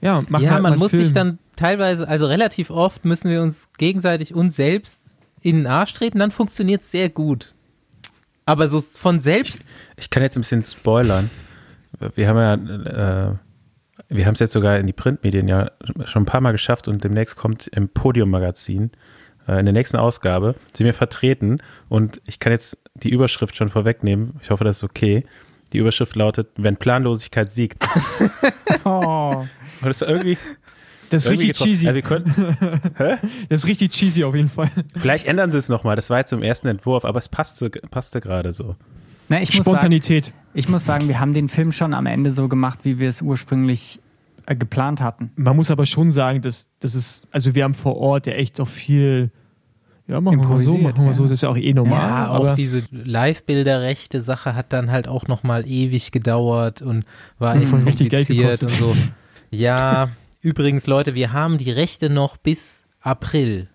[0.02, 1.04] ja, mach ja, halt man muss Film.
[1.04, 5.02] sich dann teilweise, also relativ oft müssen wir uns gegenseitig uns selbst
[5.42, 7.54] in den Arsch treten, dann funktioniert es sehr gut.
[8.46, 11.30] Aber so von selbst, Ich kann jetzt ein bisschen spoilern.
[12.16, 13.36] Wir haben ja, äh,
[14.10, 15.72] wir haben es jetzt sogar in die Printmedien ja
[16.06, 18.98] schon ein paar Mal geschafft und demnächst kommt im Podium-Magazin äh,
[19.58, 24.34] in der nächsten Ausgabe sind wir vertreten und ich kann jetzt die Überschrift schon vorwegnehmen.
[24.42, 25.24] Ich hoffe, das ist okay.
[25.74, 27.84] Die Überschrift lautet, wenn Planlosigkeit siegt.
[28.86, 29.46] Oh.
[29.82, 30.38] Und das ist irgendwie,
[31.10, 31.70] das ist richtig getroffen.
[31.70, 31.88] cheesy.
[31.88, 32.58] Also wir könnten,
[33.50, 34.70] Das ist richtig cheesy auf jeden Fall.
[34.96, 35.96] vielleicht ändern sie es nochmal.
[35.96, 38.76] Das war jetzt im ersten Entwurf, aber es passte, passte gerade so.
[39.28, 40.34] Na, ich, muss sagen, Spontanität.
[40.54, 43.22] ich muss sagen, wir haben den Film schon am Ende so gemacht, wie wir es
[43.22, 44.00] ursprünglich
[44.50, 45.32] äh, geplant hatten.
[45.36, 48.60] Man muss aber schon sagen, dass das ist, also wir haben vor Ort ja echt
[48.60, 49.32] auch viel,
[50.08, 51.30] ja, machen wir so, Improvisiert, machen wir so, ja.
[51.30, 52.00] das ist ja auch eh normal.
[52.00, 57.06] ja, aber auch diese Live-Bilder-rechte Sache hat dann halt auch nochmal ewig gedauert und
[57.38, 58.96] war Und echt Geld kompliziert und so.
[59.52, 60.10] Ja,
[60.42, 63.68] übrigens, Leute, wir haben die Rechte noch bis April.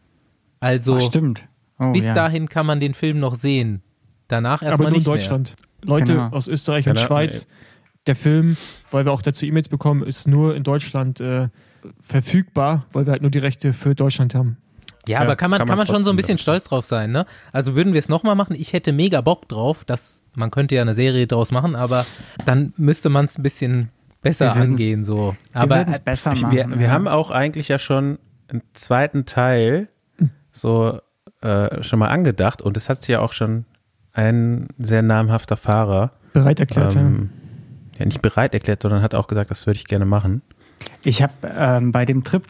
[0.61, 1.47] Also Ach, stimmt.
[1.79, 2.15] Oh, bis ja.
[2.15, 3.83] dahin kann man den Film noch sehen.
[4.29, 5.17] Danach aber erstmal nur in nicht mehr.
[5.17, 5.57] Deutschland.
[5.83, 6.29] Leute Genau.
[6.31, 7.47] aus Österreich und Genau, Schweiz,
[8.07, 8.57] der Film,
[8.91, 11.49] weil wir auch dazu E-Mails bekommen, ist nur in Deutschland äh,
[12.01, 14.59] verfügbar, weil wir halt nur die Rechte für Deutschland haben.
[15.07, 16.87] Ja, Ja, aber kann man, kann kann man man schon so ein bisschen stolz drauf
[16.87, 17.27] sein, ne?
[17.53, 20.83] Also würden wir es nochmal machen, ich hätte mega Bock drauf, dass man könnte ja
[20.83, 22.07] eine Serie draus machen, aber
[22.47, 23.91] dann müsste man es ein bisschen
[24.23, 25.37] besser Wir angehen, so.
[25.53, 26.51] Wir Aber es besser machen.
[26.51, 26.91] wir, wir ja.
[26.91, 29.89] haben auch eigentlich ja schon einen zweiten Teil
[30.53, 31.01] so
[31.43, 33.67] äh, schon mal angedacht und es hat sich ja auch schon
[34.13, 37.44] ein sehr namhafter Fahrer Bereit erklärt, ähm, ja
[37.99, 40.43] nicht bereit erklärt, sondern hat auch gesagt, das würde ich gerne machen.
[41.05, 42.45] Ich habe ähm, bei dem Trip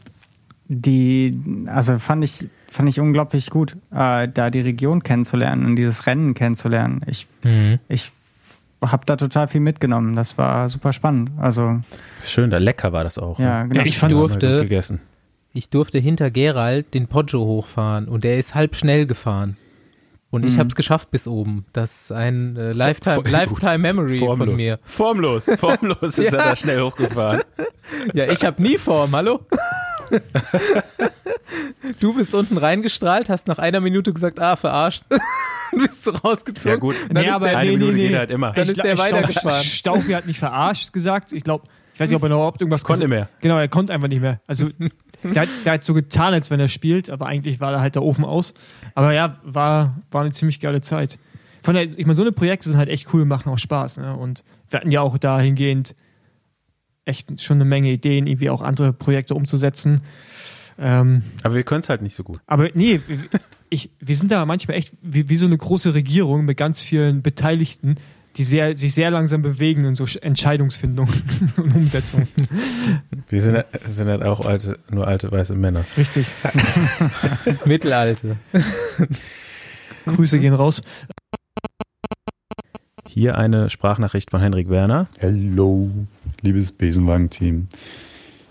[0.67, 6.07] die, also fand ich, fand ich unglaublich gut, äh, da die Region kennenzulernen und dieses
[6.07, 7.03] Rennen kennenzulernen.
[7.07, 7.79] Ich, Mhm.
[7.89, 8.11] ich
[8.83, 10.17] habe da total viel mitgenommen.
[10.17, 11.31] Das war super spannend.
[11.39, 11.79] Also
[12.25, 13.39] Schön, da lecker war das auch.
[13.39, 13.69] ja, ne?
[13.69, 13.81] genau.
[13.83, 15.01] Ja, ich wir durfte- gut gegessen.
[15.53, 19.57] ich durfte hinter Gerald den Poggio hochfahren und der ist halb schnell gefahren.
[20.35, 20.59] Und ich Mhm.
[20.59, 21.64] habe es geschafft bis oben.
[21.73, 24.49] Das ist ein äh, Lifetime, Lifetime Memory Formlos.
[24.49, 24.79] von mir.
[24.85, 26.31] Formlos, formlos ist er Ja.
[26.51, 27.42] da schnell hochgefahren.
[28.14, 29.40] Ja, ich habe nie Form, hallo?
[32.01, 35.05] du bist unten reingestrahlt, hast nach einer Minute gesagt, ah, verarscht.
[35.73, 36.70] bist du rausgezogen.
[36.73, 38.53] Ja gut, Dann Nee, ist aber der, eine nee, Minute nee, geht halt immer.
[38.53, 39.62] Dann ist der Stau- weitergefahren.
[39.64, 41.33] Staufi hat nicht verarscht gesagt.
[41.33, 43.29] Ich glaube, ich weiß nicht, ob er noch überhaupt irgendwas Konnte ges- mehr.
[43.40, 44.40] Genau, er konnte einfach nicht mehr.
[44.47, 44.68] Also
[45.25, 47.95] der, hat- der hat so getan, als wenn er spielt, aber eigentlich war da halt
[47.95, 48.55] der Ofen aus.
[48.95, 51.19] Aber ja, war, war eine ziemlich geile Zeit.
[51.63, 53.97] Von der, ich meine, so eine Projekte sind halt echt cool, machen auch Spaß.
[53.99, 54.15] Ne?
[54.17, 55.95] Und wir hatten ja auch dahingehend
[57.07, 60.01] echt schon eine Menge Ideen, irgendwie auch andere Projekte umzusetzen.
[60.79, 62.41] Ähm, Aber wir können es halt nicht so gut.
[62.47, 63.01] aber nee,
[63.71, 67.23] ich, wir sind da manchmal echt wie, wie so eine große Regierung mit ganz vielen
[67.23, 67.97] Beteiligten,
[68.37, 71.09] die sehr, sich sehr langsam bewegen in so Sch- Entscheidungsfindung
[71.57, 72.27] und Umsetzung.
[73.29, 75.85] Wir sind, sind halt auch alte, nur alte weiße Männer.
[75.97, 76.27] Richtig.
[77.64, 78.37] Mittelalte.
[80.07, 80.83] Grüße gehen raus.
[83.09, 85.07] Hier eine Sprachnachricht von Henrik Werner.
[85.23, 85.88] Hallo,
[86.42, 87.68] liebes Besenwagen-Team.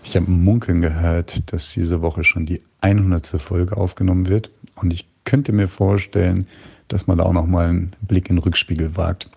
[0.02, 3.26] Ich habe munkeln gehört, dass diese Woche schon die 100.
[3.40, 4.50] Folge aufgenommen wird.
[4.76, 6.46] Und ich könnte mir vorstellen,
[6.88, 9.28] dass man da auch nochmal einen Blick in den Rückspiegel wagt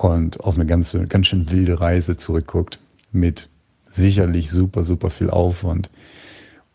[0.00, 2.78] und auf eine ganze, ganz schön wilde Reise zurückguckt.
[3.12, 3.50] Mit
[3.90, 5.90] sicherlich super, super viel Aufwand,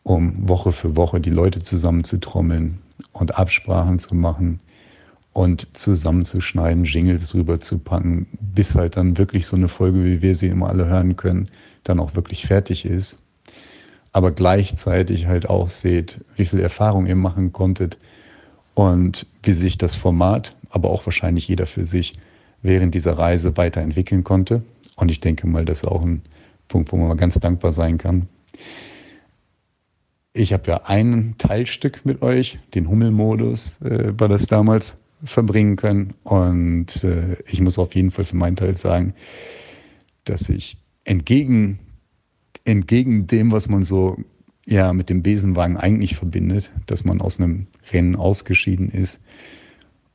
[0.04, 2.78] um Woche für Woche die Leute zusammenzutrommeln
[3.14, 4.60] und Absprachen zu machen
[5.34, 10.36] und zusammenzuschneiden, Jingles drüber zu packen, bis halt dann wirklich so eine Folge, wie wir
[10.36, 11.50] sie immer alle hören können,
[11.84, 13.18] dann auch wirklich fertig ist.
[14.12, 17.98] Aber gleichzeitig halt auch seht, wie viel Erfahrung ihr machen konntet
[18.76, 22.20] und wie sich das Format, aber auch wahrscheinlich jeder für sich
[22.66, 24.64] während dieser Reise weiterentwickeln konnte.
[24.96, 26.22] Und ich denke mal, das ist auch ein
[26.68, 28.28] Punkt, wo man mal ganz dankbar sein kann.
[30.34, 36.14] Ich habe ja ein Teilstück mit euch, den Hummelmodus, äh, war das damals, verbringen können.
[36.24, 39.14] Und äh, ich muss auf jeden Fall für meinen Teil sagen,
[40.26, 41.80] dass ich entgegen,
[42.64, 44.18] entgegen dem, was man so
[44.66, 49.22] ja mit dem Besenwagen eigentlich verbindet, dass man aus einem Rennen ausgeschieden ist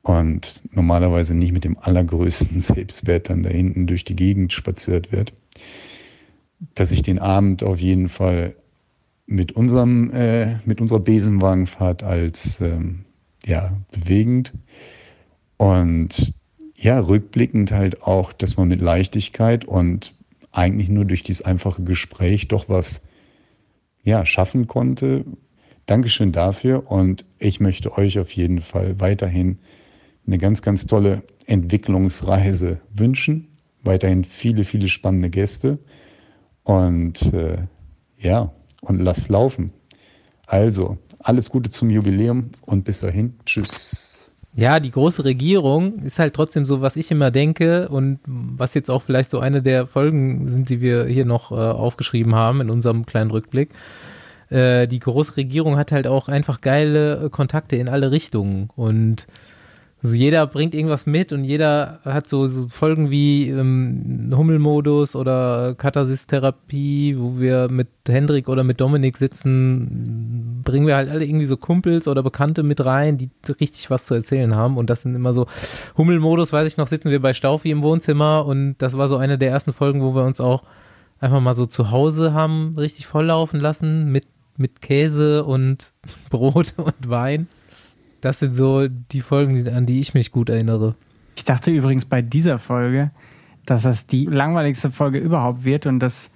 [0.03, 5.33] und normalerweise nicht mit dem allergrößten Selbstwert dann da hinten durch die Gegend spaziert wird,
[6.75, 8.55] dass ich den Abend auf jeden Fall
[9.27, 13.05] mit unserem äh, mit unserer Besenwagenfahrt als ähm,
[13.47, 14.53] ja bewegend
[15.57, 16.35] und
[16.75, 20.15] ja rückblickend halt auch, dass man mit Leichtigkeit und
[20.53, 23.03] eigentlich nur durch dieses einfache Gespräch doch was
[24.03, 25.25] ja schaffen konnte.
[25.87, 29.59] Dankeschön dafür und ich möchte euch auf jeden Fall weiterhin
[30.27, 33.49] eine ganz ganz tolle Entwicklungsreise wünschen.
[33.83, 35.79] Weiterhin viele viele spannende Gäste
[36.65, 37.59] und äh,
[38.19, 38.53] ja
[38.83, 39.73] und lasst laufen.
[40.47, 43.35] Also, alles Gute zum Jubiläum und bis dahin.
[43.47, 44.33] Tschüss.
[44.57, 48.91] Ja, die große Regierung ist halt trotzdem so, was ich immer denke und was jetzt
[48.91, 52.69] auch vielleicht so eine der Folgen sind, die wir hier noch äh, aufgeschrieben haben in
[52.69, 53.71] unserem kleinen Rückblick.
[54.49, 59.29] Äh, die große Regierung hat halt auch einfach geile Kontakte in alle Richtungen und
[60.03, 65.75] also jeder bringt irgendwas mit und jeder hat so, so Folgen wie ähm, Hummelmodus oder
[65.75, 71.59] Katharsis-Therapie, wo wir mit Hendrik oder mit Dominik sitzen, bringen wir halt alle irgendwie so
[71.59, 73.29] Kumpels oder Bekannte mit rein, die
[73.61, 74.79] richtig was zu erzählen haben.
[74.79, 75.47] Und das sind immer so
[75.99, 79.37] Hummelmodus, weiß ich noch, sitzen wir bei Staufi im Wohnzimmer und das war so eine
[79.37, 80.63] der ersten Folgen, wo wir uns auch
[81.21, 84.25] einfach mal so zu Hause haben richtig volllaufen lassen mit,
[84.57, 85.93] mit Käse und
[86.31, 87.49] Brot und Wein.
[88.21, 90.95] Das sind so die Folgen, an die ich mich gut erinnere.
[91.37, 93.11] Ich dachte übrigens bei dieser Folge,
[93.67, 96.31] dass das die langweiligste Folge überhaupt wird und dass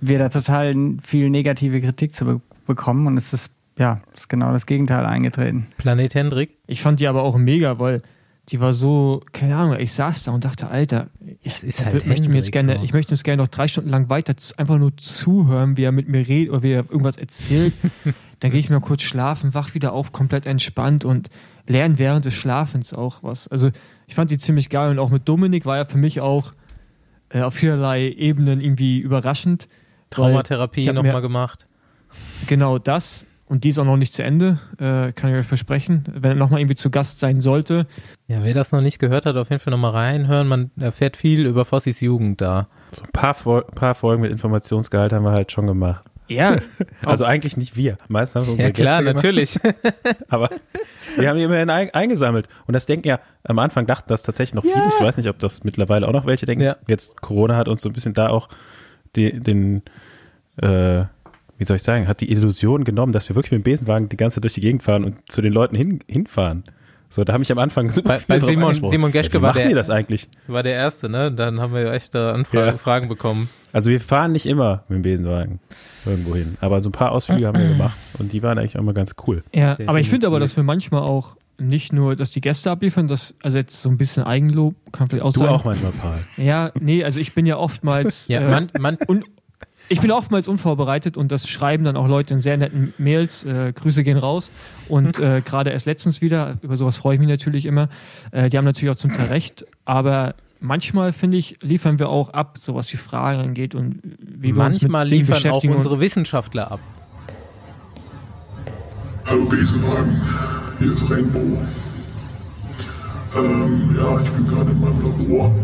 [0.00, 4.52] wir da total viel negative Kritik zu be bekommen und es ist ja ist genau
[4.52, 5.66] das Gegenteil eingetreten.
[5.78, 6.50] Planet Hendrik.
[6.66, 8.02] Ich fand die aber auch mega, weil
[8.48, 11.08] die war so, keine Ahnung, ich saß da und dachte, Alter,
[11.42, 12.82] ich, halt möchte mir Hendrik jetzt gerne, so.
[12.82, 16.08] ich möchte uns gerne noch drei Stunden lang weiter einfach nur zuhören, wie er mit
[16.08, 17.72] mir redet oder wie er irgendwas erzählt.
[18.42, 21.30] Dann gehe ich mal kurz schlafen, wach wieder auf, komplett entspannt und
[21.68, 23.46] lerne während des Schlafens auch was.
[23.46, 23.70] Also
[24.08, 26.52] ich fand die ziemlich geil und auch mit Dominik war ja für mich auch
[27.28, 29.68] äh, auf vielerlei Ebenen irgendwie überraschend.
[30.10, 31.68] Traumatherapie nochmal gemacht.
[32.48, 33.26] Genau das.
[33.46, 36.02] Und die ist auch noch nicht zu Ende, äh, kann ich euch versprechen.
[36.12, 37.86] Wenn er nochmal irgendwie zu Gast sein sollte,
[38.26, 40.48] Ja, wer das noch nicht gehört hat, auf jeden Fall nochmal reinhören.
[40.48, 42.66] Man erfährt viel über Fossis Jugend da.
[42.90, 46.02] So ein paar, paar Folgen mit Informationsgehalt haben wir halt schon gemacht.
[46.28, 46.58] Ja,
[47.04, 47.96] Also eigentlich nicht wir.
[48.08, 49.58] Meistens haben es unsere Ja klar, Gäste natürlich.
[50.28, 50.48] Aber
[51.16, 52.48] wir haben die immerhin ein, eingesammelt.
[52.66, 54.88] Und das denken ja, am Anfang dachten das tatsächlich noch viele.
[54.88, 56.64] Ich weiß nicht, ob das mittlerweile auch noch welche denken.
[56.64, 56.76] Ja.
[56.86, 58.48] Jetzt Corona hat uns so ein bisschen da auch
[59.16, 59.82] die, den,
[60.56, 61.04] äh,
[61.58, 64.16] wie soll ich sagen, hat die Illusion genommen, dass wir wirklich mit dem Besenwagen die
[64.16, 66.64] ganze Zeit durch die Gegend fahren und zu den Leuten hin, hinfahren.
[67.10, 68.88] So, da habe ich am Anfang super Bei- bei Simon-.
[68.88, 70.28] Simon Geschke ja, war der- das eigentlich?
[70.46, 71.30] War der Erste, ne?
[71.30, 72.78] Dann haben wir echt da Anfragen Ja.
[72.78, 73.50] Fragen bekommen.
[73.72, 75.60] Also wir fahren nicht immer mit dem Besenwagen
[76.04, 76.56] irgendwo hin.
[76.60, 79.14] Aber so ein paar Ausflüge haben wir gemacht und die waren eigentlich auch immer ganz
[79.26, 79.42] cool.
[79.52, 79.76] ja.
[79.86, 83.34] Aber ich finde aber, dass wir manchmal auch nicht nur, dass die Gäste abliefern, dass,
[83.42, 85.48] also jetzt so ein bisschen Eigenlob, kann vielleicht auch Du sein.
[85.48, 86.18] auch manchmal, Paul.
[86.36, 89.22] Ja, nee, also ich bin ja oftmals, Ja, äh, man, man, un,
[89.88, 93.44] ich bin oftmals unvorbereitet und das schreiben dann auch Leute in sehr netten Mails.
[93.44, 94.50] Äh, Grüße gehen raus.
[94.88, 97.88] Und äh, gerade erst letztens wieder, über sowas freue ich mich natürlich immer.
[98.32, 102.30] Äh, die haben natürlich auch zum Teil recht, aber manchmal finde ich, liefern wir auch
[102.30, 105.42] ab, so was die Fragen angeht und wie wir uns manchmal mit Dingen liefern auch
[105.42, 105.74] beschäftigen.
[105.74, 106.80] unsere Wissenschaftler ab.
[109.26, 110.20] Hallo Besenwagen,
[110.78, 111.58] hier ist Rainbow.
[113.34, 115.54] Ähm, ja, ich bin gerade in meinem Labor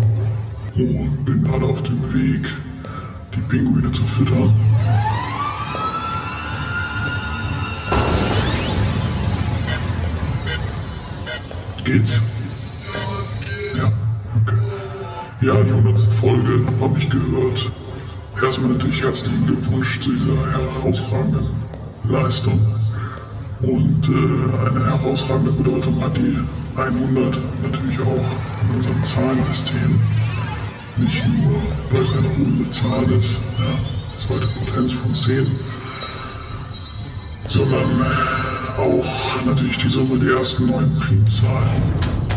[0.74, 2.52] und bin gerade auf dem Weg,
[3.34, 4.52] die Pinguine zu füttern.
[11.84, 12.22] Geht's?
[15.40, 16.00] Ja, die 100.
[16.00, 17.70] Folge habe ich gehört.
[18.42, 21.46] Erstmal natürlich herzlichen Glückwunsch zu dieser herausragenden
[22.08, 22.58] Leistung.
[23.60, 26.38] Und äh, eine herausragende Bedeutung hat die
[26.76, 28.24] 100 natürlich auch
[28.62, 30.00] in unserem Zahlensystem.
[30.96, 35.46] Nicht nur, weil es eine runde Zahl ist, ja, zweite Potenz von 10,
[37.46, 38.04] sondern
[38.76, 39.06] auch
[39.46, 42.27] natürlich die Summe der ersten neun Primzahlen.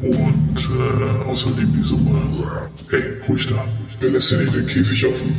[0.00, 2.20] Und äh, außerdem die Summe.
[2.88, 3.64] Hey, ruhig da.
[4.00, 5.34] Wer lässt hier den Käfig offen?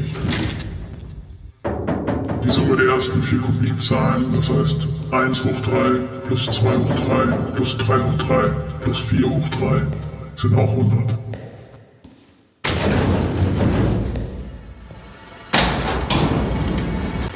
[2.44, 7.54] Die Summe der ersten vier Kubikzahlen, das heißt 1 hoch 3 plus 2 hoch 3
[7.56, 8.50] plus 3 hoch 3
[8.82, 9.88] plus 4 hoch 3
[10.36, 11.18] sind auch 100.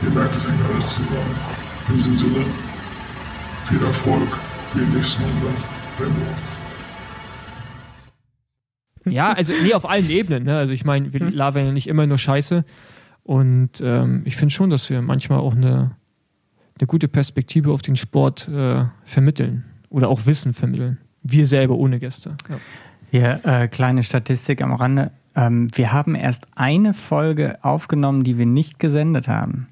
[0.01, 1.36] Ihr merkt, es hängt alles zusammen.
[1.89, 2.45] In diesem Sinne,
[3.63, 4.27] viel Erfolg
[4.71, 5.53] für die nächsten 100.
[5.97, 6.62] Benno.
[9.05, 10.43] Ja, also nee, auf allen Ebenen.
[10.43, 10.57] Ne?
[10.57, 12.63] Also ich meine, wir labern ja nicht immer nur Scheiße.
[13.23, 15.95] Und ähm, ich finde schon, dass wir manchmal auch eine,
[16.79, 20.97] eine gute Perspektive auf den Sport äh, vermitteln oder auch Wissen vermitteln.
[21.21, 22.35] Wir selber ohne Gäste.
[22.49, 22.57] Ja.
[23.11, 25.11] Hier, äh, kleine Statistik am Rande.
[25.35, 29.67] Ähm, wir haben erst eine Folge aufgenommen, die wir nicht gesendet haben.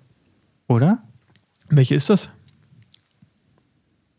[0.67, 1.03] Oder?
[1.69, 2.29] Welche ist das?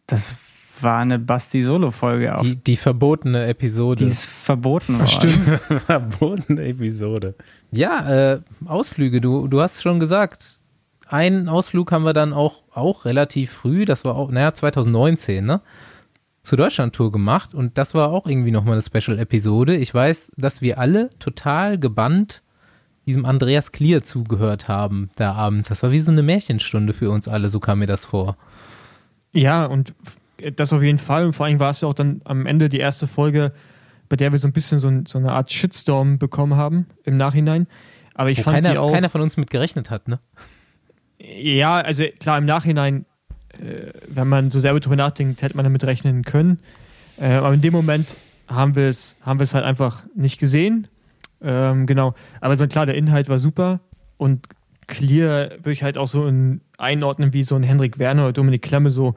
[0.07, 0.37] Das
[0.83, 2.43] war eine Basti-Solo-Folge auch.
[2.43, 4.05] Die, die verbotene Episode.
[4.05, 5.61] Die ist verboten worden.
[5.87, 7.35] Verbotene Episode.
[7.71, 10.61] Ja, äh, Ausflüge, du, du hast schon gesagt.
[11.07, 15.61] Einen Ausflug haben wir dann auch, auch relativ früh, das war auch, naja, 2019, ne?
[16.43, 19.77] Zur Deutschland-Tour gemacht und das war auch irgendwie nochmal eine Special-Episode.
[19.77, 22.43] Ich weiß, dass wir alle total gebannt
[23.07, 25.69] diesem Andreas Klier zugehört haben da abends.
[25.69, 28.37] Das war wie so eine Märchenstunde für uns alle, so kam mir das vor.
[29.33, 29.95] Ja, und
[30.57, 31.27] das auf jeden Fall.
[31.27, 33.53] Und vor allem war es ja auch dann am Ende die erste Folge,
[34.09, 37.17] bei der wir so ein bisschen so, ein, so eine Art Shitstorm bekommen haben im
[37.17, 37.67] Nachhinein.
[38.15, 38.93] Aber ich Wo fand keiner, die auch.
[38.93, 40.19] keiner von uns mit gerechnet hat, ne?
[41.19, 43.07] Ja, also klar, im Nachhinein,
[43.53, 46.59] äh, wenn man so selber drüber nachdenkt, hätte man damit rechnen können.
[47.19, 48.17] Äh, aber in dem Moment
[48.49, 50.89] haben wir es haben halt einfach nicht gesehen.
[51.41, 52.15] Ähm, genau.
[52.41, 53.81] Aber so klar, der Inhalt war super
[54.17, 54.47] und
[54.89, 58.63] Clear würde ich halt auch so in, einordnen wie so ein Henrik Werner oder Dominik
[58.63, 59.15] Klemme, so,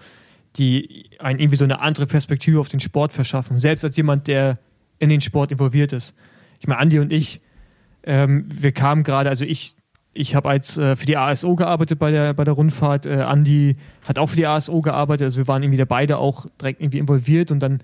[0.56, 3.60] die einen irgendwie so eine andere Perspektive auf den Sport verschaffen.
[3.60, 4.58] Selbst als jemand, der
[5.00, 6.15] in den Sport involviert ist.
[6.60, 7.41] Ich meine, Andi und ich,
[8.04, 9.76] ähm, wir kamen gerade, also ich,
[10.13, 13.06] ich habe als äh, für die ASO gearbeitet bei der, bei der Rundfahrt.
[13.06, 13.76] Äh, Andi
[14.08, 17.00] hat auch für die ASO gearbeitet, also wir waren irgendwie da beide auch direkt irgendwie
[17.00, 17.82] involviert und dann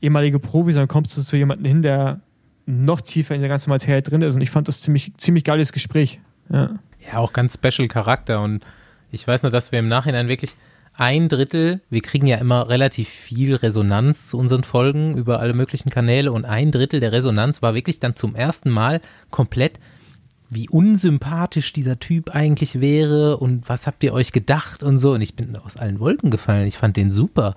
[0.00, 2.20] ehemalige Profis, dann kommst du zu jemandem hin, der
[2.66, 5.72] noch tiefer in der ganzen Materie drin ist und ich fand das ziemlich, ziemlich geiles
[5.72, 6.20] Gespräch.
[6.50, 6.70] Ja.
[7.06, 8.64] Ja, auch ganz special Charakter und
[9.10, 10.54] ich weiß nur, dass wir im Nachhinein wirklich
[10.96, 15.90] ein Drittel, wir kriegen ja immer relativ viel Resonanz zu unseren Folgen über alle möglichen
[15.90, 19.80] Kanäle und ein Drittel der Resonanz war wirklich dann zum ersten Mal komplett,
[20.50, 25.20] wie unsympathisch dieser Typ eigentlich wäre und was habt ihr euch gedacht und so und
[25.20, 27.54] ich bin aus allen Wolken gefallen, ich fand den super.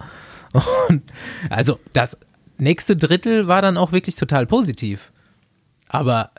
[0.88, 1.04] Und
[1.50, 2.17] also das
[2.58, 5.12] nächste Drittel war dann auch wirklich total positiv.
[5.89, 6.32] Aber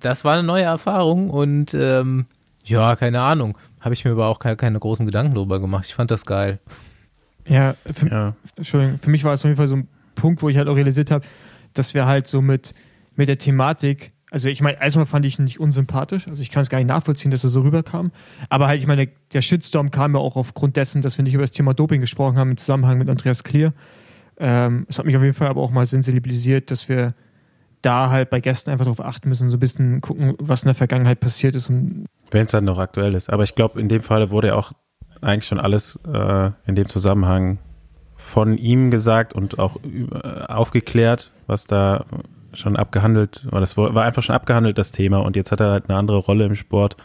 [0.00, 2.26] das war eine neue Erfahrung und ähm,
[2.64, 3.58] ja, keine Ahnung.
[3.84, 5.84] Habe ich mir aber auch keine, keine großen Gedanken drüber gemacht.
[5.84, 6.58] Ich fand das geil.
[7.46, 8.34] Ja, für, Ja.
[8.56, 10.76] Entschuldigung, für mich war es auf jeden Fall so ein Punkt, wo ich halt auch
[10.76, 11.26] realisiert habe,
[11.74, 12.72] dass wir halt so mit,
[13.14, 16.62] mit der Thematik, also ich meine, erstmal fand ich ihn nicht unsympathisch, also ich kann
[16.62, 18.10] es gar nicht nachvollziehen, dass er so rüberkam,
[18.48, 21.42] aber halt, ich meine, der Shitstorm kam ja auch aufgrund dessen, dass wir nicht über
[21.42, 23.74] das Thema Doping gesprochen haben im Zusammenhang mit Andreas Klier.
[24.38, 27.14] Ähm, es hat mich auf jeden Fall aber auch mal sensibilisiert, dass wir
[27.84, 30.74] da halt bei Gästen einfach darauf achten müssen, so ein bisschen gucken, was in der
[30.74, 31.70] Vergangenheit passiert ist.
[31.70, 33.30] Wenn es dann noch aktuell ist.
[33.30, 34.72] Aber ich glaube, in dem Fall wurde ja auch
[35.20, 37.58] eigentlich schon alles äh, in dem Zusammenhang
[38.16, 42.04] von ihm gesagt und auch über- aufgeklärt, was da
[42.52, 45.18] schon abgehandelt, oder das war einfach schon abgehandelt, das Thema.
[45.18, 46.96] Und jetzt hat er halt eine andere Rolle im Sport.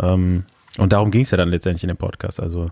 [0.00, 0.44] Ähm,
[0.78, 2.40] und darum ging es ja dann letztendlich in dem Podcast.
[2.40, 2.70] Also,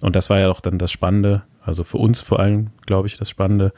[0.00, 3.16] und das war ja auch dann das Spannende, also für uns vor allem, glaube ich,
[3.18, 3.72] das Spannende.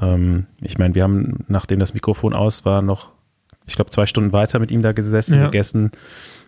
[0.00, 3.10] Ähm, ich meine, wir haben, nachdem das Mikrofon aus war, noch,
[3.66, 5.44] ich glaube, zwei Stunden weiter mit ihm da gesessen, Ja.
[5.46, 5.90] gegessen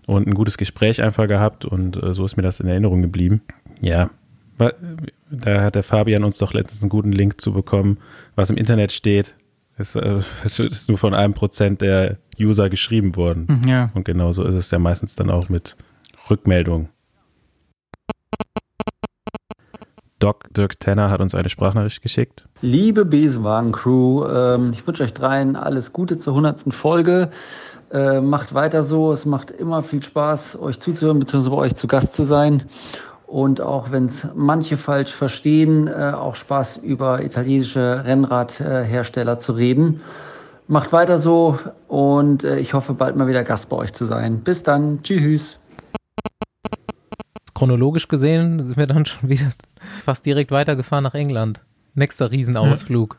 [0.07, 3.43] und ein gutes Gespräch einfach gehabt und äh, so ist mir das in Erinnerung geblieben.
[3.81, 4.11] Ja,
[4.59, 7.99] da hat der Fabian uns doch letztens einen guten Link zu bekommen,
[8.35, 9.35] was im Internet steht.
[9.79, 13.63] Ist, äh, ist nur von einem Prozent der User geschrieben worden.
[13.67, 13.91] Ja.
[13.95, 15.77] Und genau so ist es ja meistens dann auch mit
[16.29, 16.89] Rückmeldungen.
[20.21, 22.45] Doc Dirk Tanner hat uns eine Sprachnachricht geschickt.
[22.61, 26.73] Liebe Besenwagen-Crew, ähm, ich wünsche euch dreien alles Gute zur 100.
[26.73, 27.31] Folge.
[27.91, 31.51] Äh, macht weiter so, es macht immer viel Spaß, euch zuzuhören bzw.
[31.51, 32.63] bei euch zu Gast zu sein.
[33.27, 40.03] Und auch wenn es manche falsch verstehen, äh, auch Spaß über italienische Rennradhersteller zu reden.
[40.69, 41.59] Macht weiter so
[41.89, 44.41] und äh, ich hoffe bald mal wieder Gast bei euch zu sein.
[44.41, 45.59] Bis dann, tschüss.
[47.61, 49.51] Chronologisch gesehen sind wir dann schon wieder
[50.03, 51.61] fast direkt weitergefahren nach England.
[51.95, 53.19] Nächster Riesenausflug.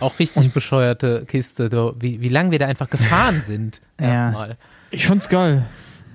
[0.00, 3.80] Auch richtig bescheuerte Kiste, wie, wie lange wir da einfach gefahren sind.
[3.98, 4.06] Ja.
[4.08, 4.56] Erstmal.
[4.90, 5.64] Ich fand's geil.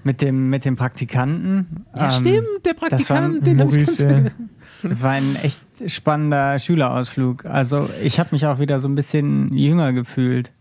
[0.04, 1.86] Mit dem, mit dem Praktikanten.
[1.96, 4.14] Ja, ähm, stimmt, der das war ein- Praktikant, den hab ich ganz Maurice, ja.
[4.14, 4.50] vergessen.
[4.84, 7.46] Das war ein echt spannender Schülerausflug.
[7.46, 10.52] Also ich habe mich auch wieder so ein bisschen jünger gefühlt.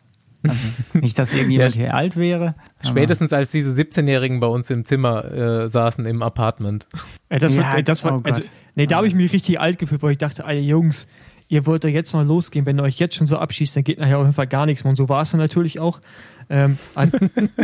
[0.48, 0.60] Also,
[0.94, 1.80] nicht, dass irgendjemand Ja.
[1.82, 2.54] hier alt wäre.
[2.86, 6.86] Spätestens als diese 17-Jährigen bei uns im Zimmer äh, saßen im Apartment.
[7.28, 8.42] Ey, das Ja, war, ey, das war oh also,
[8.74, 11.06] nee, da habe ich mich richtig alt gefühlt, weil ich dachte, ey, Jungs,
[11.48, 12.66] ihr wollt doch jetzt noch losgehen.
[12.66, 14.84] Wenn ihr euch jetzt schon so abschießt, dann geht nachher auf jeden Fall gar nichts
[14.84, 14.90] mehr.
[14.90, 16.00] Und so war es dann natürlich auch.
[16.50, 17.18] Ähm, also,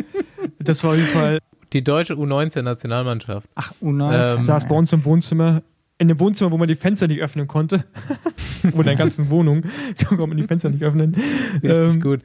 [0.58, 1.38] das war auf jeden Fall,
[1.72, 3.48] Die deutsche U19-Nationalmannschaft.
[3.54, 4.36] Ach, U19.
[4.36, 5.62] Ähm, saß bei uns im Wohnzimmer,
[5.98, 7.84] in dem Wohnzimmer, wo man die Fenster nicht öffnen konnte.
[8.72, 9.62] Oder in der ganzen Wohnung.
[9.98, 11.14] Da konnte man die Fenster nicht öffnen.
[11.62, 12.20] Richtig Ähm, gut.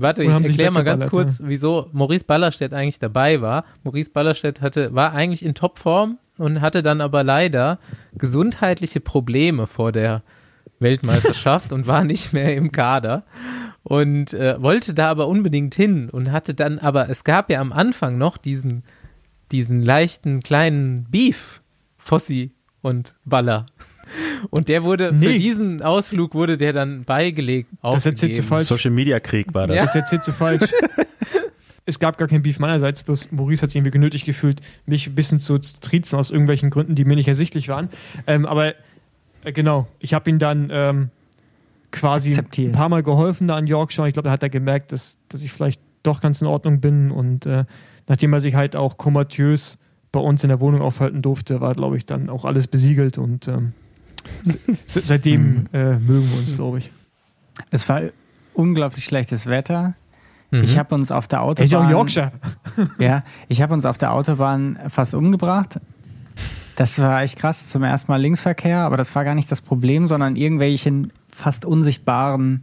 [0.00, 3.64] Warte, ich erkläre mal ganz kurz, wieso Maurice Ballerstedt eigentlich dabei war.
[3.84, 7.78] Maurice Ballerstedt hatte, war eigentlich in Topform und hatte dann aber leider
[8.16, 10.22] gesundheitliche Probleme vor der
[10.78, 13.24] Weltmeisterschaft und war nicht mehr im Kader
[13.82, 17.72] und äh, wollte da aber unbedingt hin und hatte dann aber, es gab ja am
[17.72, 18.82] Anfang noch diesen,
[19.52, 21.62] diesen leichten kleinen Beef,
[21.98, 23.66] Fossi und Baller.
[24.48, 25.38] Und der wurde, für Nee.
[25.38, 27.68] diesen Ausflug wurde der dann beigelegt.
[27.82, 28.46] Das erzählst du aufgegeben.
[28.48, 28.66] falsch.
[28.68, 29.76] Social Media Krieg war das.
[29.76, 29.84] Ja.
[29.84, 30.70] Das erzählst du falsch.
[31.86, 35.14] es gab gar kein Beef meinerseits, bloß Maurice hat sich irgendwie genötigt gefühlt, mich ein
[35.14, 37.88] bisschen zu triezen aus irgendwelchen Gründen, die mir nicht ersichtlich waren.
[38.26, 38.74] Ähm, aber
[39.44, 41.08] äh, genau, ich habe ihn dann ähm,
[41.90, 42.68] quasi Akzeptiert.
[42.70, 44.06] ein paar Mal geholfen da in Yorkshire.
[44.08, 47.10] Ich glaube, da hat er gemerkt, dass, dass ich vielleicht doch ganz in Ordnung bin.
[47.10, 47.64] Und äh,
[48.08, 49.76] nachdem er sich halt auch komatös
[50.12, 53.18] bei uns in der Wohnung aufhalten durfte, war, glaube ich, dann auch alles besiegelt.
[53.18, 53.72] Und ähm,
[54.42, 56.90] se- se- seitdem äh, mögen wir uns, glaube ich.
[57.70, 58.02] Es war
[58.54, 59.94] unglaublich schlechtes Wetter.
[60.50, 60.62] Mhm.
[60.62, 61.90] Ich habe uns auf der Er ist auch Autobahn.
[61.90, 62.32] Yorkshire.
[62.98, 65.78] Ja, ich habe uns auf der Autobahn fast umgebracht.
[66.76, 67.68] Das war echt krass.
[67.68, 72.62] Zum ersten Mal Linksverkehr, aber das war gar nicht das Problem, sondern irgendwelche fast unsichtbaren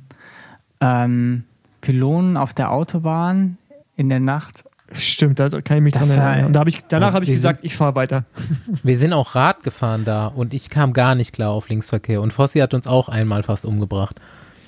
[0.82, 1.44] ähm,
[1.82, 3.58] Pylonen auf der Autobahn
[3.96, 4.64] in der Nacht.
[4.94, 6.46] Stimmt, da kann ich mich Das dran erinnern.
[6.48, 8.24] Und da hab ich, danach habe ich gesagt, ich fahre weiter.
[8.84, 12.22] Wir sind auch Rad gefahren da und ich kam gar nicht klar auf Linksverkehr.
[12.22, 14.20] Und Fossi hat uns auch einmal fast umgebracht.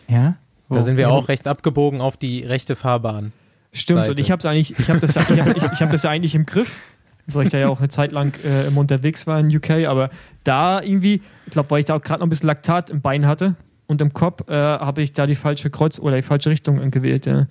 [0.08, 0.36] Ja?
[0.70, 1.10] Da sind wir Ja.
[1.10, 3.32] auch rechts abgebogen auf die rechte Fahrbahn.
[3.72, 4.12] Stimmt, Seite.
[4.12, 6.10] und ich habe eigentlich, ich habe das, ja- ich hab, ich, ich hab das ja
[6.10, 6.80] eigentlich im Griff,
[7.28, 10.10] weil ich da ja auch eine Zeit lang äh, immer unterwegs war in UK, aber
[10.44, 13.26] da irgendwie, ich glaube, weil ich da auch gerade noch ein bisschen Laktat im Bein
[13.26, 13.56] hatte
[13.88, 17.26] und im Kopf, äh, habe ich da die falsche Kreuz oder die falsche Richtung gewählt.
[17.26, 17.46] Ja.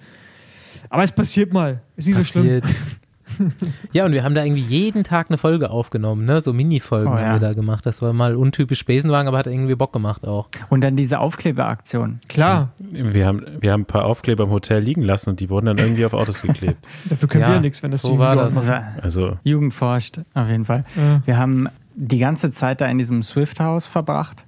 [0.91, 2.61] Aber es passiert mal, ist nicht so schlimm.
[2.61, 2.65] Passiert.
[3.93, 6.41] ja, und wir haben da irgendwie jeden Tag eine Folge aufgenommen, ne?
[6.41, 7.33] So Mini-Folgen Oh, haben ja.
[7.35, 7.85] wir da gemacht.
[7.87, 10.49] Das war mal untypisch Besenwagen, aber hat irgendwie Bock gemacht auch.
[10.71, 12.21] Und dann diese Aufklebeaktion.
[12.29, 15.67] Klar, Wir haben, wir haben ein paar Aufkleber im Hotel liegen lassen und die wurden
[15.67, 16.85] dann irgendwie auf Autos geklebt.
[17.09, 19.03] dafür können Ja, wir ja nichts, wenn das so die war Jugend das.
[19.03, 20.85] Also Jugend forscht, auf jeden Fall.
[20.97, 21.21] Ja.
[21.25, 24.47] Wir haben die ganze Zeit da in diesem Swift-Haus verbracht.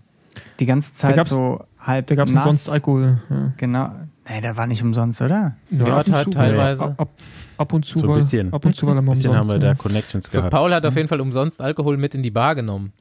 [0.59, 3.21] Die ganze Zeit so halb Da gab es umsonst Alkohol.
[3.29, 3.53] Ja.
[3.57, 3.91] Genau.
[4.33, 5.57] Nee, der war nicht umsonst, oder?
[5.71, 6.83] Ja, ab und te- zu, teilweise.
[6.85, 7.09] Ab, ab,
[7.57, 8.53] ab und zu so ein bisschen.
[8.53, 9.55] ab und zu war er bisschen haben umsonst.
[9.55, 9.75] wir da ja.
[9.75, 10.53] Connections Für gehabt.
[10.53, 12.93] Paul hat auf jeden Fall umsonst Alkohol mit in die Bar genommen.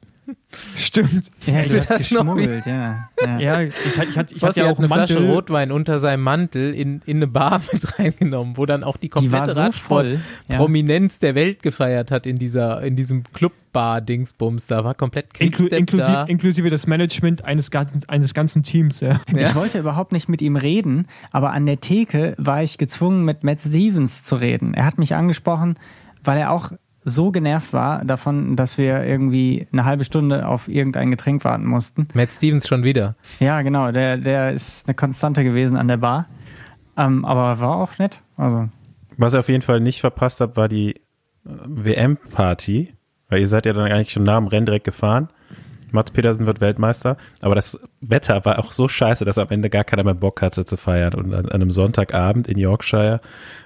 [0.76, 1.30] Stimmt.
[1.46, 3.08] Ja, Ist du hast das geschmuggelt, ja.
[3.24, 3.38] ja.
[3.38, 5.16] Ja, ich, hatte- ich, hatte, ich hatte ja auch eine Mantel.
[5.18, 9.02] Flasche Rotwein unter seinem Mantel in, in eine Bar mit reingenommen, wo dann auch die
[9.02, 10.20] Die komplette so Radsport voll.
[10.48, 10.56] Ja.
[10.56, 14.66] Prominenz der Welt gefeiert hat in dieser, in diesem Clubbar-Dingsbums.
[14.66, 16.24] Da war komplett Inklu inklusive, da.
[16.24, 19.20] inklusive das Management eines ganzen, eines ganzen Teams, ja.
[19.34, 23.44] Ich wollte überhaupt nicht mit ihm reden, aber an der Theke war ich gezwungen, mit
[23.44, 24.74] Matt Stevens zu reden.
[24.74, 25.76] Er hat mich angesprochen,
[26.24, 26.72] weil er auch
[27.02, 32.06] so genervt war davon, dass wir irgendwie eine halbe Stunde auf irgendein Getränk warten mussten.
[32.14, 33.16] Matt Stevens schon wieder.
[33.38, 36.26] Ja, genau, der, der ist eine Konstante gewesen an der Bar.
[36.96, 38.20] Ähm, aber war auch nett.
[38.36, 38.68] Also,
[39.16, 41.00] Was ihr auf jeden Fall nicht verpasst habt, war die äh,
[41.44, 42.94] WM-Party,
[43.28, 45.28] weil ihr seid ja dann eigentlich schon nach dem Rennen direkt gefahren.
[45.92, 49.82] Mats Petersen wird Weltmeister, aber das Wetter war auch so scheiße, dass am Ende gar
[49.82, 51.14] keiner mehr Bock hatte zu feiern.
[51.14, 53.20] Und an, an einem Sonntagabend in Yorkshire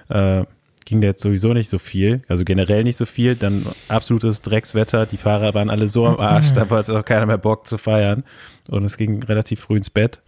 [0.09, 0.43] äh,
[0.85, 3.35] ging da jetzt sowieso nicht so viel, also generell nicht so viel.
[3.35, 7.37] Dann absolutes Dreckswetter, die Fahrer waren alle so am Arsch, da hatte auch keiner mehr
[7.39, 8.23] Bock zu feiern.
[8.67, 10.21] Und es ging relativ früh ins Bett.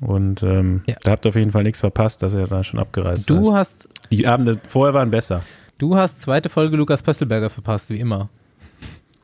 [0.00, 0.96] Und ähm, Ja.
[1.02, 3.36] da habt ihr auf jeden Fall nichts verpasst, dass ihr da schon abgereist seid.
[3.36, 5.42] Du hast, Die Abende vorher waren besser.
[5.78, 8.28] du hast zweite Folge Lukas Pösselberger verpasst, wie immer.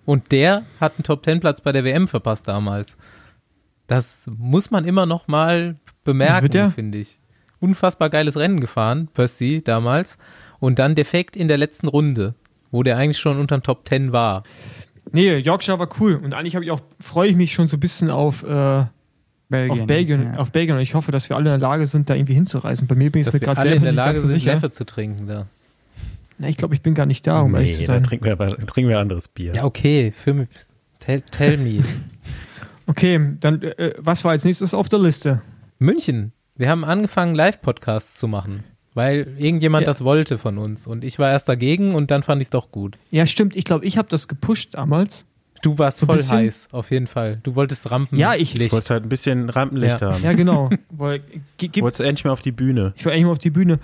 [0.05, 2.97] Und der hat einen Top-10-Platz bei der WM verpasst damals.
[3.89, 7.19] Das muss man immer noch mal bemerken, finde ich.
[7.61, 10.19] Unfassbar geiles Rennen gefahren, Percy damals.
[10.59, 12.35] Und dann defekt in der letzten Runde,
[12.71, 14.43] wo der eigentlich schon unter den Top 10 war.
[15.13, 16.17] Nee, Yorkshire war cool.
[16.17, 18.85] Und eigentlich habe ich auch, freue ich mich schon so ein bisschen auf, äh,
[19.49, 19.71] Belgien.
[19.81, 20.39] auf Belgien, Ja.
[20.39, 20.77] auf Belgien.
[20.77, 22.89] Und ich hoffe, dass wir alle in der Lage sind, da irgendwie hinzureisen.
[22.89, 24.55] Bei mir bin ich mir gerade alle selber in der Lage so sind, sicher.
[24.55, 25.47] Leffe zu trinken da.
[26.39, 27.97] Na, ich glaube, ich bin gar nicht da, um ehrlich zu nee, sein.
[27.97, 29.55] dann trinken wir, dann trinken wir anderes Bier.
[29.55, 30.13] Ja, okay.
[30.23, 30.49] Für mich.
[30.99, 31.83] Tell, tell me.
[32.89, 35.43] Okay, dann, äh, was war als nächstes auf der Liste?
[35.81, 36.31] München.
[36.57, 39.91] Wir haben angefangen, Live-Podcasts zu machen, weil irgendjemand Ja.
[39.93, 40.87] das wollte von uns.
[40.87, 42.97] Und ich war erst dagegen und dann fand ich es doch gut.
[43.11, 43.55] Ja, stimmt.
[43.57, 45.27] Ich glaube, ich habe das gepusht damals.
[45.63, 47.41] Du warst So voll bisschen- heiß, auf jeden Fall.
[47.43, 48.19] Du wolltest Rampen.
[48.19, 50.13] Ja, ich- Du wolltest halt ein bisschen Rampenlicht Ja.
[50.13, 50.23] haben.
[50.23, 50.71] Ja, genau.
[50.91, 52.93] Weil, Du gib, wolltest endlich mal auf die Bühne.
[52.97, 53.79] ich war eigentlich mal auf die Bühne.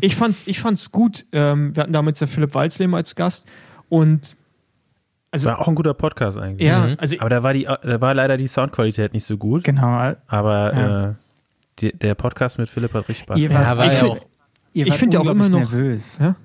[0.00, 1.26] Ich fand's, ich fand's gut.
[1.32, 3.46] Ähm, wir hatten damals der Philipp Walzleben als Gast.
[3.90, 4.36] Und
[5.30, 6.66] also, war auch ein guter Podcast eigentlich.
[6.66, 6.96] ja, Mhm.
[6.98, 9.64] also Aber da war, die, da war leider die Soundqualität nicht so gut.
[9.64, 10.14] Genau.
[10.26, 11.08] Aber Ja.
[11.10, 11.14] äh,
[11.78, 13.66] die, der Podcast mit Philipp hat richtig Spaß Ihr gemacht.
[13.70, 14.26] wart, war ich ja find- auch.
[14.74, 16.18] ihr ich wart find ja auch immer unglaublich noch- nervös.
[16.20, 16.36] Ja?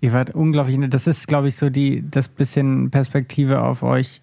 [0.00, 4.22] Ihr wart unglaublich, das ist, glaube ich, so die, das bisschen Perspektive auf euch,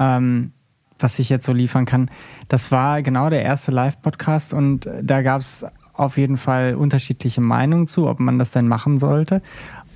[0.00, 0.52] ähm,
[0.98, 2.10] was ich jetzt so liefern kann.
[2.48, 7.86] Das war genau der erste Live-Podcast und da gab es auf jeden Fall unterschiedliche Meinungen
[7.86, 9.40] zu, ob man das denn machen sollte.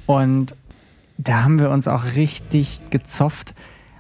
[0.06, 0.54] Und
[1.18, 3.54] da haben wir uns auch richtig gezofft,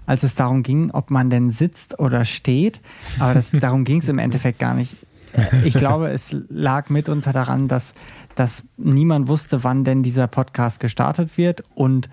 [0.06, 2.80] als es darum ging, ob man denn sitzt oder steht.
[3.18, 4.96] Aber das, darum ging es im Endeffekt gar nicht.
[5.64, 7.94] Ich glaube, es lag mitunter daran, dass,
[8.34, 12.08] dass niemand wusste, wann denn dieser Podcast gestartet wird und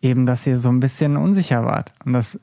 [0.00, 1.92] eben, dass ihr so ein bisschen unsicher wart.
[2.04, 2.38] Und das,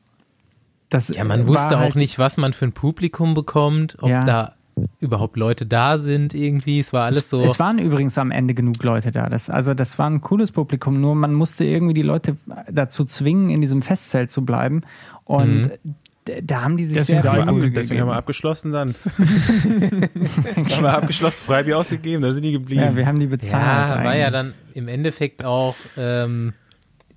[0.90, 4.24] das Ja, man wusste auch halt- nicht, was man für ein Publikum bekommt, ob Ja.
[4.24, 4.54] da
[5.02, 6.80] überhaupt Leute da sind irgendwie.
[6.80, 7.42] Es war alles so.
[7.42, 9.28] Es waren übrigens am Ende genug Leute da.
[9.28, 12.38] Das, also das war ein cooles Publikum, nur man musste irgendwie die Leute
[12.72, 14.80] dazu zwingen, in diesem Festzelt zu bleiben.
[15.26, 15.96] Und Mhm.
[16.44, 18.96] Da haben die sich Deswegen sehr viel abge- Mühe Deswegen haben wir abgeschlossen dann.
[19.18, 22.82] haben wir abgeschlossen, Freibier ausgegeben, da sind die geblieben.
[22.82, 23.90] Ja, wir haben die bezahlt.
[23.90, 24.32] ja, war ja eigentlich.
[24.32, 26.54] dann im Endeffekt auch ähm,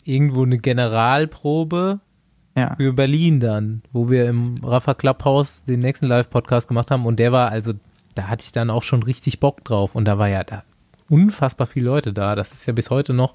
[0.04, 2.00] irgendwo eine Generalprobe
[2.56, 2.74] Ja.
[2.76, 7.32] für Berlin dann, wo wir im Rafa Clubhouse den nächsten Live-Podcast gemacht haben und der
[7.32, 7.72] war also,
[8.14, 10.64] da hatte ich dann auch schon richtig Bock drauf und da war ja da
[11.08, 12.34] unfassbar viele Leute da.
[12.34, 13.34] Das ist ja bis heute noch,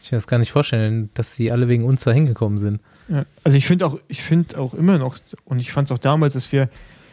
[0.00, 2.80] ich kann das gar nicht vorstellen, dass sie alle wegen uns da hingekommen sind.
[3.08, 5.98] Ja, also ich finde auch, ich finde auch immer noch, und ich fand es auch
[5.98, 6.68] damals, dass wir,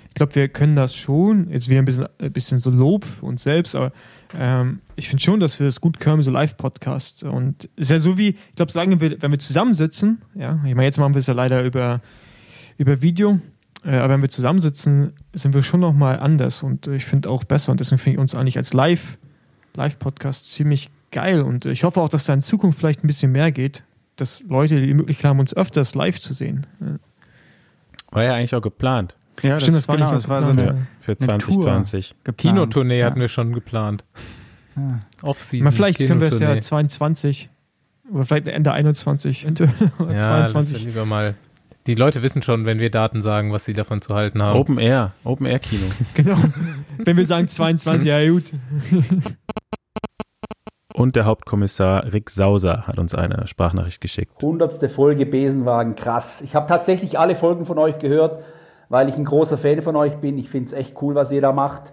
[0.07, 3.25] ich glaube, wir können das schon, jetzt wieder ein bisschen, ein bisschen so Lob für
[3.25, 3.91] uns selbst, aber
[4.37, 7.23] ähm, ich finde schon, dass wir das gut können, so Live-Podcasts.
[7.23, 10.75] Und es ist ja so wie, ich glaube, sagen wir, wenn wir zusammensitzen, ja, ich
[10.75, 12.01] meine, jetzt machen wir es ja leider über,
[12.77, 13.39] über Video,
[13.85, 17.43] äh, aber wenn wir zusammensitzen, sind wir schon nochmal anders und äh, ich finde auch
[17.43, 17.71] besser.
[17.71, 19.17] Und deswegen finde ich uns eigentlich als Live,
[19.75, 21.41] Live-Podcast ziemlich geil.
[21.41, 23.83] Und äh, ich hoffe auch, dass da in Zukunft vielleicht ein bisschen mehr geht,
[24.15, 26.67] dass Leute die Möglichkeit haben, uns öfters live zu sehen.
[26.79, 26.99] Ja.
[28.11, 30.75] War ja eigentlich auch geplant Ja, Stimmt, das war genau, das war so eine, ja.
[30.99, 32.15] für Eine 2020.
[32.23, 32.37] geplant.
[32.37, 33.05] Kinotournee ja.
[33.05, 34.03] hatten wir schon geplant.
[34.75, 34.99] Ja.
[35.21, 35.71] Off-Season.
[35.71, 36.61] Vielleicht können wir es ja Kinotournee.
[36.61, 37.49] 22
[38.13, 39.65] oder vielleicht Ende 21 oder
[39.99, 40.79] Ja, lass 22.
[40.79, 41.35] wir lieber mal.
[41.87, 44.59] Die Leute wissen schon, wenn wir Daten sagen, was sie davon zu halten haben.
[44.59, 45.85] Open Air, Open Air Kino.
[46.13, 46.37] Genau.
[46.99, 48.51] Wenn wir sagen 22, ja gut.
[51.01, 54.39] Und der Hauptkommissar Rick Sauser hat uns eine Sprachnachricht geschickt.
[54.39, 56.41] Hundertste Folge Besenwagen, krass.
[56.41, 58.43] Ich habe tatsächlich alle Folgen von euch gehört,
[58.87, 60.37] weil ich ein großer Fan von euch bin.
[60.37, 61.91] Ich finde es echt cool, was ihr da macht.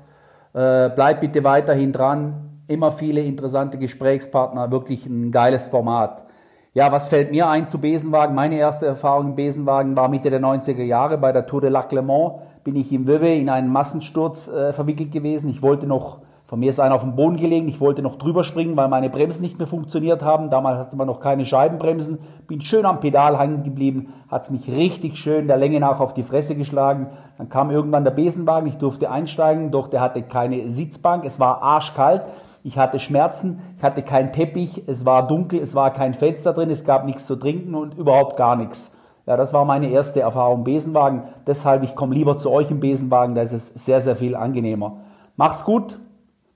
[0.52, 2.60] Äh, bleibt bitte weiterhin dran.
[2.66, 6.26] Immer viele interessante Gesprächspartner, wirklich ein geiles Format.
[6.74, 8.34] Ja, was fällt mir ein zu Besenwagen?
[8.34, 11.16] Meine erste Erfahrung im Besenwagen war Mitte der 90er Jahre.
[11.16, 14.74] Bei der Tour de Lac Le Mans bin ich im Wöwe in einen Massensturz äh,
[14.74, 15.48] verwickelt gewesen.
[15.48, 16.18] Ich wollte noch,
[16.48, 19.10] von mir ist einer auf dem Boden gelegen, ich wollte noch drüber springen, weil meine
[19.10, 20.48] Bremsen nicht mehr funktioniert haben.
[20.48, 22.20] Damals hatte man noch keine Scheibenbremsen.
[22.46, 26.22] Bin schön am Pedal hängen geblieben, hat's mich richtig schön der Länge nach auf die
[26.22, 27.08] Fresse geschlagen.
[27.36, 31.60] Dann kam irgendwann der Besenwagen, ich durfte einsteigen, doch der hatte keine Sitzbank, es war
[31.60, 32.22] arschkalt.
[32.64, 36.70] Ich hatte Schmerzen, ich hatte keinen Teppich, es war dunkel, es war kein Fenster drin,
[36.70, 38.90] es gab nichts zu trinken und überhaupt gar nichts.
[39.26, 41.24] Ja, das war meine erste Erfahrung im Besenwagen.
[41.46, 44.96] Deshalb, ich komme lieber zu euch im Besenwagen, da ist es sehr, sehr viel angenehmer.
[45.36, 45.98] Macht's gut,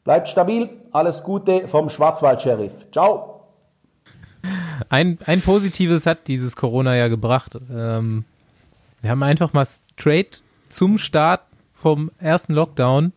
[0.04, 2.90] bleibt stabil, alles Gute vom Schwarzwald-Sheriff.
[2.90, 3.40] Ciao.
[4.88, 7.56] Ein, ein Positives hat dieses Corona ja gebracht.
[7.70, 8.24] Ähm,
[9.00, 11.42] wir haben einfach mal straight zum Start
[11.74, 13.12] vom ersten Lockdown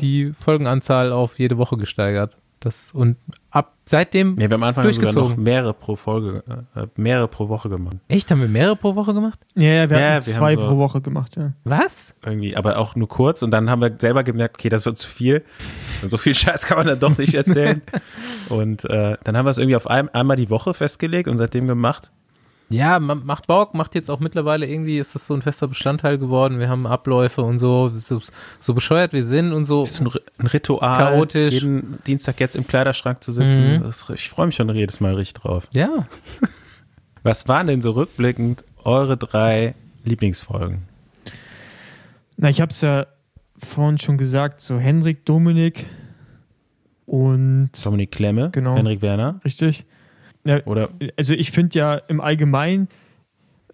[0.00, 2.36] die Folgenanzahl auf jede Woche gesteigert.
[2.60, 3.16] Das, und
[3.50, 5.42] ab seitdem Nee, wir haben am Anfang sogar noch durchgezogen.
[5.44, 6.42] mehrere pro Folge,
[6.74, 7.96] äh, mehrere pro Woche gemacht.
[8.08, 8.30] Echt?
[8.30, 9.40] Haben wir mehrere pro Woche gemacht?
[9.54, 11.52] Ja, ja, wir Ja, haben wir zwei haben so- pro Woche gemacht, ja.
[11.64, 12.14] Was?
[12.24, 15.08] Irgendwie, aber auch nur kurz und dann haben wir selber gemerkt, okay, das wird zu
[15.08, 15.44] viel.
[16.06, 17.80] So viel Scheiß kann man dann doch nicht erzählen.
[18.50, 21.66] und äh, dann haben wir es irgendwie auf ein, einmal die Woche festgelegt und seitdem
[21.66, 22.10] gemacht.
[22.70, 26.18] Ja, ma- macht Bock, macht jetzt auch mittlerweile irgendwie, ist das so ein fester Bestandteil
[26.18, 26.58] geworden.
[26.58, 28.20] Wir haben Abläufe und so, so,
[28.60, 29.80] so bescheuert wir sind und so.
[29.80, 31.54] Das ist ein Ritual, Chaotisch.
[31.54, 33.76] jeden Dienstag jetzt im Kleiderschrank zu sitzen.
[33.78, 33.82] Mhm.
[33.84, 35.66] Das, ich freue mich schon jedes Mal richtig drauf.
[35.72, 36.06] Ja.
[37.22, 40.82] Was waren denn so rückblickend eure drei Lieblingsfolgen?
[42.36, 43.06] Na, ich habe es ja
[43.56, 45.86] vorhin schon gesagt, so Henrik, Dominik
[47.06, 48.76] und Dominik Klemme, Genau.
[48.76, 49.40] Henrik Werner.
[49.44, 49.86] richtig.
[50.48, 52.88] Ja, Oder also ich finde ja im Allgemeinen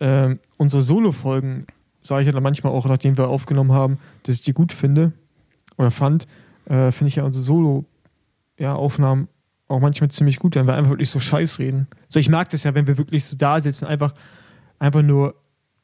[0.01, 1.69] ähm, unsere Solo-Folgen,
[2.01, 5.13] sage ich ja dann manchmal auch, nachdem wir aufgenommen haben, dass ich die gut finde
[5.79, 6.27] oder fand,
[6.67, 9.29] äh, finde ich ja unsere Solo-Aufnahmen
[9.69, 11.87] auch manchmal ziemlich gut, wenn wir einfach wirklich so Scheiß reden.
[12.09, 14.13] So, ich mag das ja, wenn wir wirklich so da sitzen und einfach,
[14.81, 15.37] einfach nur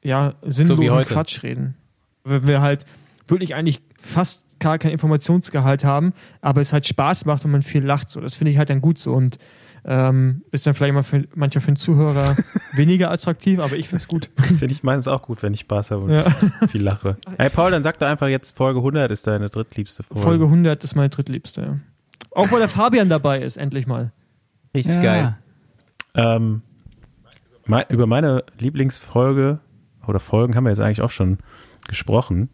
[0.02, 1.14] ja, sinnlosen heute.
[1.14, 1.76] Quatsch reden.
[2.24, 2.84] Wenn wir halt
[3.28, 7.84] wirklich eigentlich fast gar keinen Informationsgehalt haben, aber es halt Spaß macht und man viel
[7.84, 8.08] lacht.
[8.08, 9.38] So, das finde ich halt dann gut so und
[9.84, 12.36] ähm, ist dann vielleicht mal für, manchmal für den Zuhörer
[12.74, 14.30] weniger attraktiv, aber ich finde es gut.
[14.36, 16.30] Finde ich meistens auch gut, wenn ich Spaß habe und Ja.
[16.68, 17.16] viel lache.
[17.38, 20.20] Hey Paul, dann sag doch einfach jetzt Folge 100 ist deine drittliebste Folge.
[20.22, 21.60] Folge 100 ist meine drittliebste.
[21.62, 21.76] Ja.
[22.32, 24.12] Auch weil der Fabian dabei ist, endlich mal.
[24.74, 25.02] Richtig Ja.
[25.02, 25.36] geil.
[26.14, 26.62] Ähm,
[27.66, 29.58] mei- über meine Lieblingsfolge
[30.06, 31.38] oder Folgen haben wir jetzt eigentlich auch schon
[31.88, 32.48] gesprochen.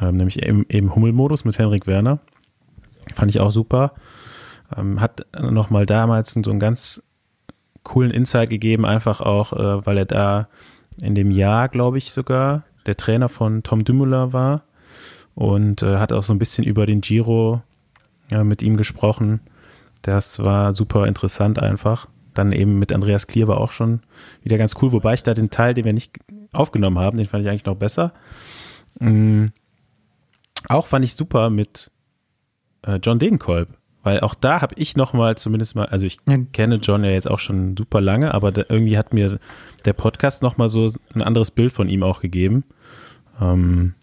[0.00, 2.20] Ähm, nämlich eben, eben Hummelmodus mit Henrik Werner.
[3.14, 3.92] Fand ich auch super.
[4.76, 7.02] Ähm, hat nochmal damals so einen ganz
[7.82, 10.48] coolen Insight gegeben, einfach auch, äh, weil er da
[11.02, 14.64] in dem Jahr, glaube ich sogar, der Trainer von Tom Dumoulin war
[15.34, 17.62] und äh, hat auch so ein bisschen über den Giro
[18.30, 19.40] ja, mit ihm gesprochen.
[20.02, 22.08] Das war super interessant einfach.
[22.34, 24.00] Dann eben mit Andreas Klier war auch schon
[24.42, 26.18] wieder ganz cool, wobei ich da den Teil, den wir nicht
[26.52, 28.12] aufgenommen haben, den fand ich eigentlich noch besser.
[28.98, 29.46] Mm,
[30.68, 31.90] auch fand ich super mit
[32.82, 36.38] äh, John Degenkolb, weil auch da habe ich noch mal zumindest mal, also ich Ja.
[36.52, 39.38] kenne John ja jetzt auch schon super lange, aber da, irgendwie hat mir
[39.84, 42.64] der Podcast noch mal so ein anderes Bild von ihm auch gegeben.
[43.40, 43.94] Ähm,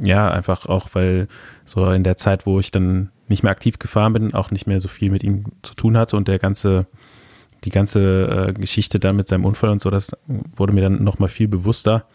[0.00, 1.28] ja, einfach auch, weil
[1.64, 4.80] so in der Zeit, wo ich dann nicht mehr aktiv gefahren bin, auch nicht mehr
[4.80, 6.86] so viel mit ihm zu tun hatte und der ganze,
[7.64, 10.12] die ganze äh, Geschichte dann mit seinem Unfall und so, das
[10.56, 12.06] wurde mir dann nochmal viel bewusster.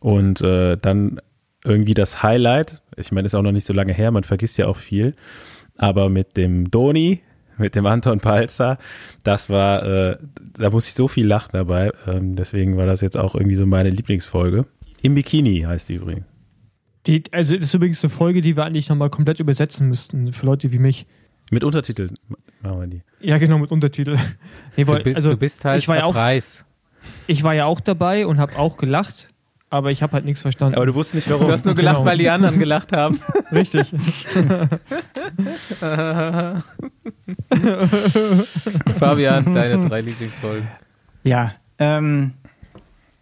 [0.00, 1.20] Und äh, dann
[1.64, 4.66] irgendwie das Highlight, ich meine, ist auch noch nicht so lange her, man vergisst ja
[4.66, 5.14] auch viel,
[5.78, 7.22] aber mit dem Doni,
[7.56, 8.78] mit dem Anton Palzer,
[9.24, 10.18] das war, äh,
[10.58, 13.66] da muss ich so viel lachen dabei, ähm, deswegen war das jetzt auch irgendwie so
[13.66, 14.66] meine Lieblingsfolge.
[15.02, 16.24] Im Bikini heißt die übrigens.
[17.06, 20.44] Die, also das ist übrigens eine Folge, die wir eigentlich nochmal komplett übersetzen müssten, für
[20.44, 21.06] Leute wie mich.
[21.50, 22.16] Mit Untertiteln
[22.60, 23.02] machen wir die.
[23.20, 24.16] Ja, genau, mit Untertitel.
[24.76, 26.64] Nee, Du, weil, also, du bist halt ich war ja auch, Preis.
[27.26, 29.30] ich war ja auch dabei und habe auch gelacht,
[29.70, 30.76] aber ich habe halt nichts verstanden.
[30.76, 31.46] Aber du wusstest nicht warum.
[31.46, 32.06] Du hast nur gelacht, Genau.
[32.06, 33.20] weil die anderen gelacht haben.
[33.52, 33.92] Richtig.
[38.98, 40.68] Fabian, deine drei Lieblingsfolgen.
[41.24, 42.32] Ja, ähm,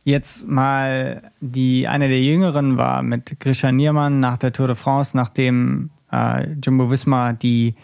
[0.05, 5.17] jetzt mal die eine der jüngeren war mit Grisha Niermann nach der Tour de France,
[5.17, 7.75] nachdem äh, Jumbo Visma die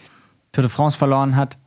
[0.51, 1.57] Tour de France verloren hat.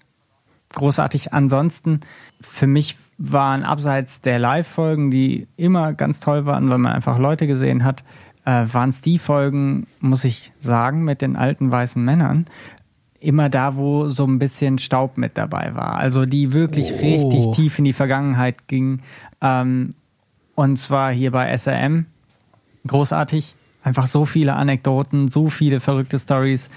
[0.74, 1.32] Großartig.
[1.32, 2.00] Ansonsten
[2.40, 7.46] für mich waren abseits der Live-Folgen, die immer ganz toll waren, weil man einfach Leute
[7.46, 8.04] gesehen hat,
[8.44, 12.44] äh, waren es die Folgen, muss ich sagen, mit den alten weißen Männern,
[13.18, 15.96] immer da, wo so ein bisschen Staub mit dabei war.
[15.96, 16.96] Also die wirklich Oh.
[16.98, 19.00] richtig tief in die Vergangenheit ging.
[19.40, 19.94] Ähm,
[20.54, 22.06] und zwar hier bei SRM.
[22.86, 23.54] Großartig.
[23.82, 26.70] Einfach so viele Anekdoten, so viele verrückte Stories.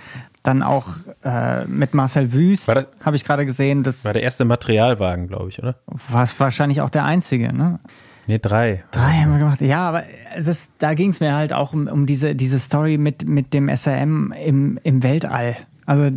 [0.49, 0.87] Dann auch
[1.23, 3.83] äh, mit Marcel Wüst habe ich gerade gesehen.
[3.83, 5.75] Das War der erste Materialwagen, glaube ich, oder?
[5.85, 7.53] war wahrscheinlich auch der einzige.
[7.53, 7.79] Ne?
[8.25, 8.83] Nee, drei.
[8.89, 9.61] Drei haben wir gemacht.
[9.61, 12.97] Ja, aber es ist, da ging es mir halt auch um, um diese, diese Story
[12.97, 15.55] mit, mit dem SRM im, im Weltall.
[15.85, 16.09] Also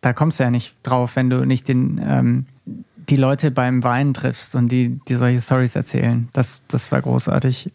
[0.00, 4.14] da kommst du ja nicht drauf, wenn du nicht den, ähm, die Leute beim Wein
[4.14, 6.28] triffst und die, die solche Stories erzählen.
[6.32, 7.70] Das, das war großartig.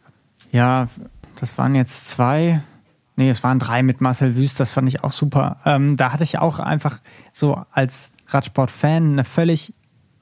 [0.51, 0.89] Ja,
[1.39, 2.61] das waren jetzt zwei.
[3.15, 5.57] Nee, es waren drei mit Marcel Wüst, das fand ich auch super.
[5.65, 6.99] Ähm, da hatte ich auch einfach
[7.31, 9.73] so als Radsport-Fan eine völlig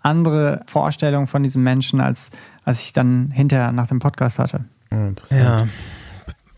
[0.02, 2.30] andere Vorstellung von diesem Menschen, als,
[2.64, 4.66] als ich dann hinterher nach dem Podcast hatte.
[4.92, 5.42] Interessant.
[5.42, 5.68] Ja.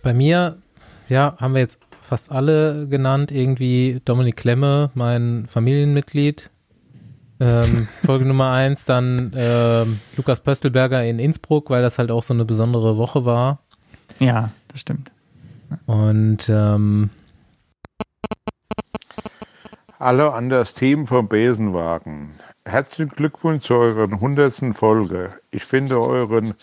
[0.02, 0.58] Bei mir,
[1.08, 3.32] ja, haben wir jetzt fast alle genannt.
[3.32, 6.50] Irgendwie Dominik Klemme, mein Familienmitglied.
[7.40, 12.34] Ähm, Folge Nummer eins, dann ähm, Lukas Pöstelberger in Innsbruck, weil das halt auch so
[12.34, 13.60] eine besondere Woche war.
[14.20, 15.12] Ja, das stimmt.
[15.86, 17.10] Und ähm,
[19.98, 22.34] Hallo an das Team vom Besenwagen.
[22.66, 24.76] Herzlichen Glückwunsch zu euren 100.
[24.76, 25.32] Folge.
[25.52, 26.54] Ich finde euren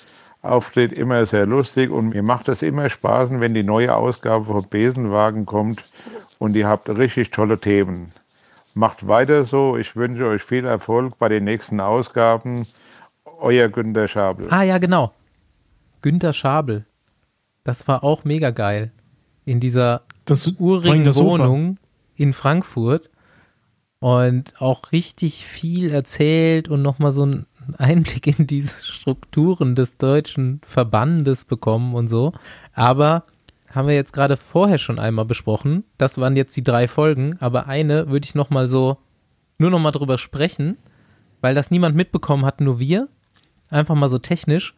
[0.43, 4.69] Auftritt immer sehr lustig und mir macht es immer Spaß, wenn die neue Ausgabe vom
[4.69, 5.83] Besenwagen kommt
[6.39, 8.13] und ihr habt richtig tolle Themen.
[8.75, 9.77] Macht weiter so.
[9.77, 12.67] Ich wünsche euch viel Erfolg bei den nächsten Ausgaben
[13.25, 14.49] euer Günter Schabel.
[14.51, 15.13] Ah ja, genau.
[16.03, 16.85] Günter Schabel.
[17.65, 18.93] Das war auch mega geil.
[19.45, 21.15] In dieser Das, urigen.
[21.15, 21.79] Wohnung
[22.17, 23.11] in Frankfurt.
[23.99, 27.47] Und auch richtig viel erzählt und nochmal so einen
[27.79, 32.33] Einblick in diese Strukturen des deutschen Verbandes bekommen und so.
[32.73, 33.25] Aber
[33.71, 35.85] haben wir jetzt gerade vorher schon einmal besprochen.
[35.99, 38.99] Das waren jetzt die drei Folgen, aber eine würde ich nochmal so,
[39.59, 40.77] nur nochmal drüber sprechen,
[41.41, 43.09] weil das niemand mitbekommen hat, nur wir.
[43.71, 44.75] Einfach mal so technisch.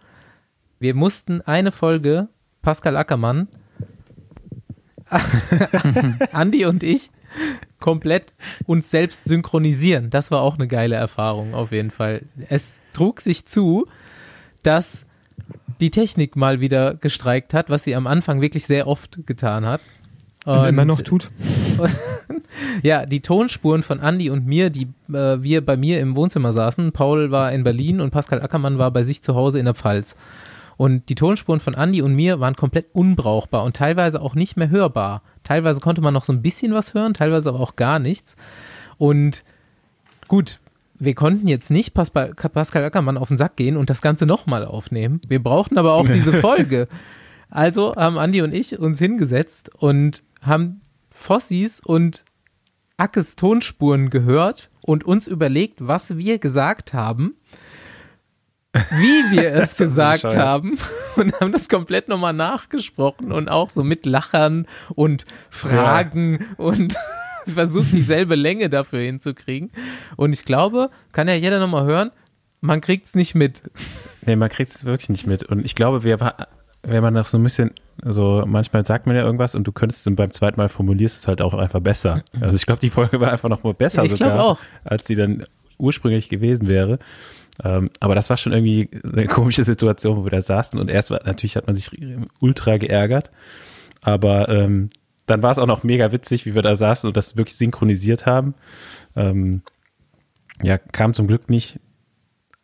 [0.79, 2.29] Wir mussten eine Folge,
[2.65, 3.49] Pascal Ackermann,
[6.33, 7.11] Andi und ich,
[7.79, 8.33] komplett
[8.67, 10.11] uns selbst synchronisieren.
[10.11, 12.23] Das war auch eine geile Erfahrung auf jeden Fall.
[12.49, 13.87] Es trug sich zu,
[14.63, 15.05] dass
[15.81, 19.83] die Technik mal wieder gestreikt hat, was sie am Anfang wirklich sehr oft getan hat.
[20.47, 21.31] Und immer noch tut.
[22.83, 26.93] ja, die Tonspuren von Andy und mir, die äh, wir bei mir im Wohnzimmer saßen.
[26.93, 30.17] Paul war in Berlin und Pascal Ackermann war bei sich zu Hause in der Pfalz.
[30.77, 34.71] Und die Tonspuren von Andy und mir waren komplett unbrauchbar und teilweise auch nicht mehr
[34.71, 35.23] hörbar.
[35.45, 38.37] Teilweise konnte man noch so ein bisschen was hören, teilweise aber auch gar nichts.
[38.99, 39.45] Und
[40.29, 40.61] gut,
[40.99, 44.65] wir konnten jetzt nicht Pascal, Pascal Ackermann auf den Sack gehen und das Ganze nochmal
[44.65, 45.21] aufnehmen.
[45.29, 46.89] Wir brauchten aber auch diese Folge.
[47.51, 52.25] Also haben Andi und ich uns hingesetzt und haben Fossis und
[52.97, 57.35] Ackes Tonspuren gehört und uns überlegt, was wir gesagt haben,
[58.91, 60.79] wie wir es gesagt haben
[61.17, 66.97] und haben das komplett nochmal nachgesprochen und auch so mit Lachern und Fragen und
[67.47, 69.71] versucht dieselbe Länge dafür hinzukriegen.
[70.17, 72.11] Und ich glaube, kann ja jeder nochmal hören,
[72.61, 73.63] man kriegt es nicht mit.
[74.25, 75.43] Nee, man kriegt es wirklich nicht mit.
[75.43, 76.19] Und ich glaube, wir,
[76.83, 77.73] wenn man noch so ein bisschen,
[78.03, 81.19] so manchmal sagt man ja irgendwas und du könntest es dann beim zweiten Mal formulierst
[81.19, 82.23] es halt auch einfach besser.
[82.41, 84.59] Also ich glaube, die Folge war einfach noch mal besser Ja, sogar, auch.
[84.85, 85.45] als sie dann
[85.79, 86.99] ursprünglich gewesen wäre.
[87.63, 91.11] Ähm, aber das war schon irgendwie eine komische Situation, wo wir da saßen und erst
[91.11, 91.91] war, natürlich hat man sich
[92.41, 93.31] ultra geärgert,
[94.01, 94.91] aber ähm,
[95.27, 98.27] dann war es auch noch mega witzig, wie wir da saßen und das wirklich synchronisiert
[98.27, 98.55] haben.
[99.17, 99.63] Ähm,
[100.63, 101.81] ja, kam zum Glück nicht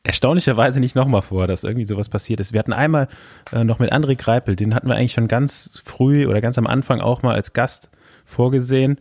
[0.02, 2.52] erstaunlicherweise nicht nochmal vor, dass irgendwie sowas passiert ist.
[2.52, 3.08] Wir hatten einmal
[3.52, 6.66] äh, noch mit André Greipel, den hatten wir eigentlich schon ganz früh oder ganz am
[6.66, 7.90] Anfang auch mal als Gast
[8.24, 8.98] vorgesehen.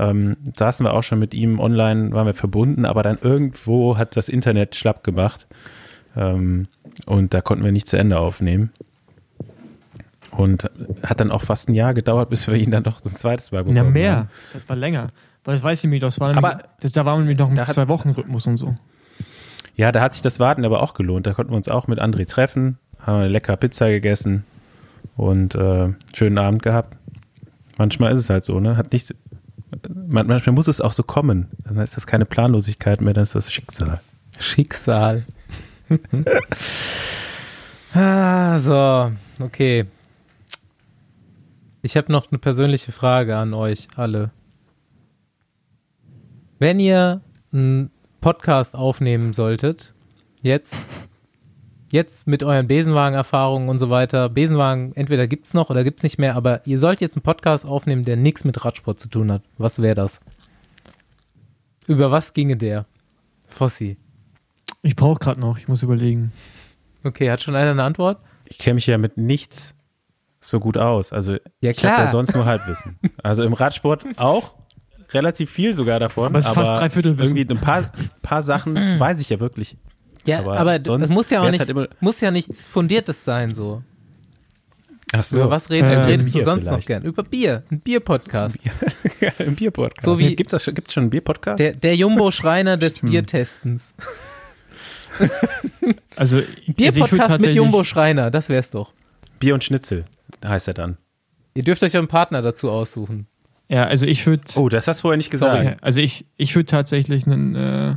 [0.00, 4.16] Ähm, saßen wir auch schon mit ihm online, waren wir verbunden, aber dann irgendwo hat
[4.16, 5.48] das Internet schlapp gemacht
[6.16, 6.68] ähm,
[7.06, 8.70] und da konnten wir nicht zu Ende aufnehmen.
[10.30, 10.70] Und
[11.02, 13.64] hat dann auch fast ein Jahr gedauert, bis wir ihn dann noch ein zweites Mal
[13.64, 13.92] bekommen Ja, haben.
[13.92, 14.28] mehr.
[14.52, 15.08] Das war länger.
[15.44, 17.64] Weil das weiß ich nicht, das war nämlich, Aber das, da waren wir noch mit
[17.66, 18.76] zwei Wochen Rhythmus und so.
[19.74, 21.26] Ja, da hat sich das Warten aber auch gelohnt.
[21.26, 24.44] Da konnten wir uns auch mit André treffen, haben eine lecker Pizza gegessen
[25.16, 26.96] und äh, schönen Abend gehabt.
[27.78, 28.76] Manchmal ist es halt so, ne?
[28.76, 29.16] Hat nicht, man-
[30.06, 31.48] manchmal muss es auch so kommen.
[31.64, 34.00] Dann ist das keine Planlosigkeit mehr, dann ist das Schicksal.
[34.38, 35.24] Schicksal.
[37.94, 39.12] ah, so,
[39.44, 39.86] okay.
[41.82, 44.30] Ich habe noch eine persönliche Frage an euch alle.
[46.58, 47.20] Wenn ihr
[47.52, 47.90] einen
[48.20, 49.94] Podcast aufnehmen solltet,
[50.42, 51.08] jetzt,
[51.90, 56.34] jetzt mit euren Besenwagen-Erfahrungen und so weiter, Besenwagen, entweder gibt's noch oder gibt's nicht mehr,
[56.34, 59.42] aber ihr sollt jetzt einen Podcast aufnehmen, der nichts mit Radsport zu tun hat.
[59.56, 60.20] Was wäre das?
[61.86, 62.86] Über was ginge der?
[63.48, 63.96] Fossi.
[64.82, 66.32] Ich brauche gerade noch, ich muss überlegen.
[67.04, 68.20] Okay, hat schon einer eine Antwort?
[68.44, 69.74] Ich kenne mich ja mit nichts
[70.40, 71.12] so gut aus.
[71.12, 72.98] Also Ja, ich habe ja sonst nur Halbwissen.
[73.22, 74.54] Also im Radsport auch
[75.12, 76.26] relativ viel sogar davon.
[76.26, 77.36] Aber es ist fast Dreiviertelwissen.
[77.36, 79.76] Irgendwie ein paar, paar Sachen weiß ich ja wirklich.
[80.28, 83.54] Ja, Aber aber, es muss ja auch nicht, halt immer- muss ja nichts Fundiertes sein,
[83.54, 83.82] so.
[85.12, 85.36] Ach so.
[85.36, 86.86] Über was redest, Ähm, redest du Bier sonst noch vielleicht.
[86.88, 87.02] gern?
[87.04, 88.58] Über Bier, ein Bier-Podcast.
[89.20, 90.04] Ja, im Bierpodcast.
[90.04, 91.58] So wie- gibt's das schon, gibt's schon einen Bierpodcast?
[91.58, 93.94] Der, der Jumbo-Schreiner des Biertestens.
[96.16, 96.42] Also, also
[96.76, 98.92] Bierpodcast mit tatsächlich- Jumbo-Schreiner, das wär's doch.
[99.40, 100.04] Bier und Schnitzel
[100.44, 100.96] heißt er dann.
[101.54, 103.26] Ihr dürft euch einen Partner dazu aussuchen.
[103.68, 104.42] Ja, also ich würde.
[104.56, 105.54] Oh, das hast du vorher nicht gesagt.
[105.62, 107.96] Sorry, also ich, ich würde tatsächlich einen, äh,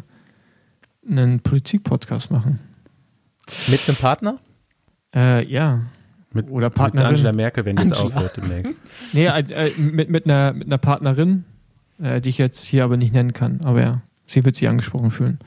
[1.08, 2.60] einen Politik-Podcast machen.
[3.70, 4.40] Mit einem Partner?
[5.16, 5.82] Äh, ja.
[6.34, 7.08] Mit, Oder mit Partnerin.
[7.08, 8.74] Angela Merkel, wenn die jetzt aufhört demnächst.
[9.14, 11.44] Nee, äh, äh, mit, mit, einer, mit einer Partnerin,
[12.02, 13.62] äh, die ich jetzt hier aber nicht nennen kann.
[13.62, 15.40] Aber ja, sie wird sich angesprochen fühlen.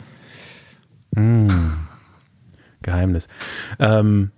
[1.16, 1.48] Hm.
[2.82, 3.28] Geheimnis.
[3.78, 4.30] Ähm,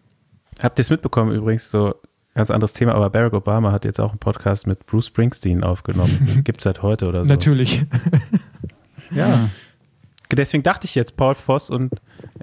[0.60, 1.94] habt ihr es mitbekommen übrigens, so
[2.34, 6.40] ganz anderes Thema, aber Barack Obama hat jetzt auch einen Podcast mit Bruce Springsteen aufgenommen.
[6.44, 7.28] Gibt's seit heute oder so.
[7.28, 7.84] Natürlich.
[9.12, 9.50] Ja.
[10.32, 11.92] Deswegen dachte ich jetzt, Paul Voss und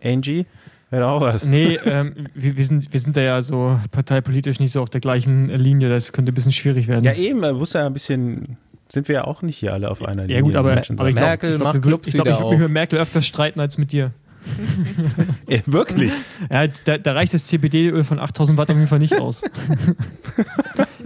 [0.03, 0.45] Angie
[0.89, 1.45] wäre auch was.
[1.45, 5.01] Nee, ähm, wir, wir, sind, wir sind da ja so parteipolitisch nicht so auf der
[5.01, 5.89] gleichen Linie.
[5.89, 7.03] Das könnte ein bisschen schwierig werden.
[7.03, 8.57] Ja, eben, man muss ja ein bisschen,
[8.89, 10.35] sind wir ja auch nicht hier alle auf einer Linie.
[10.37, 12.37] Ja, gut, aber, aber ich glaube, Merkel ich, glaub, macht würd- Clubs ich, glaub, ich
[12.39, 14.11] würde mich mit Merkel öfters streiten als mit dir.
[15.47, 16.11] Äh, wirklich?
[16.51, 19.41] Ja, da, da reicht das CBD-Öl von 8000 Watt auf jeden Fall nicht aus.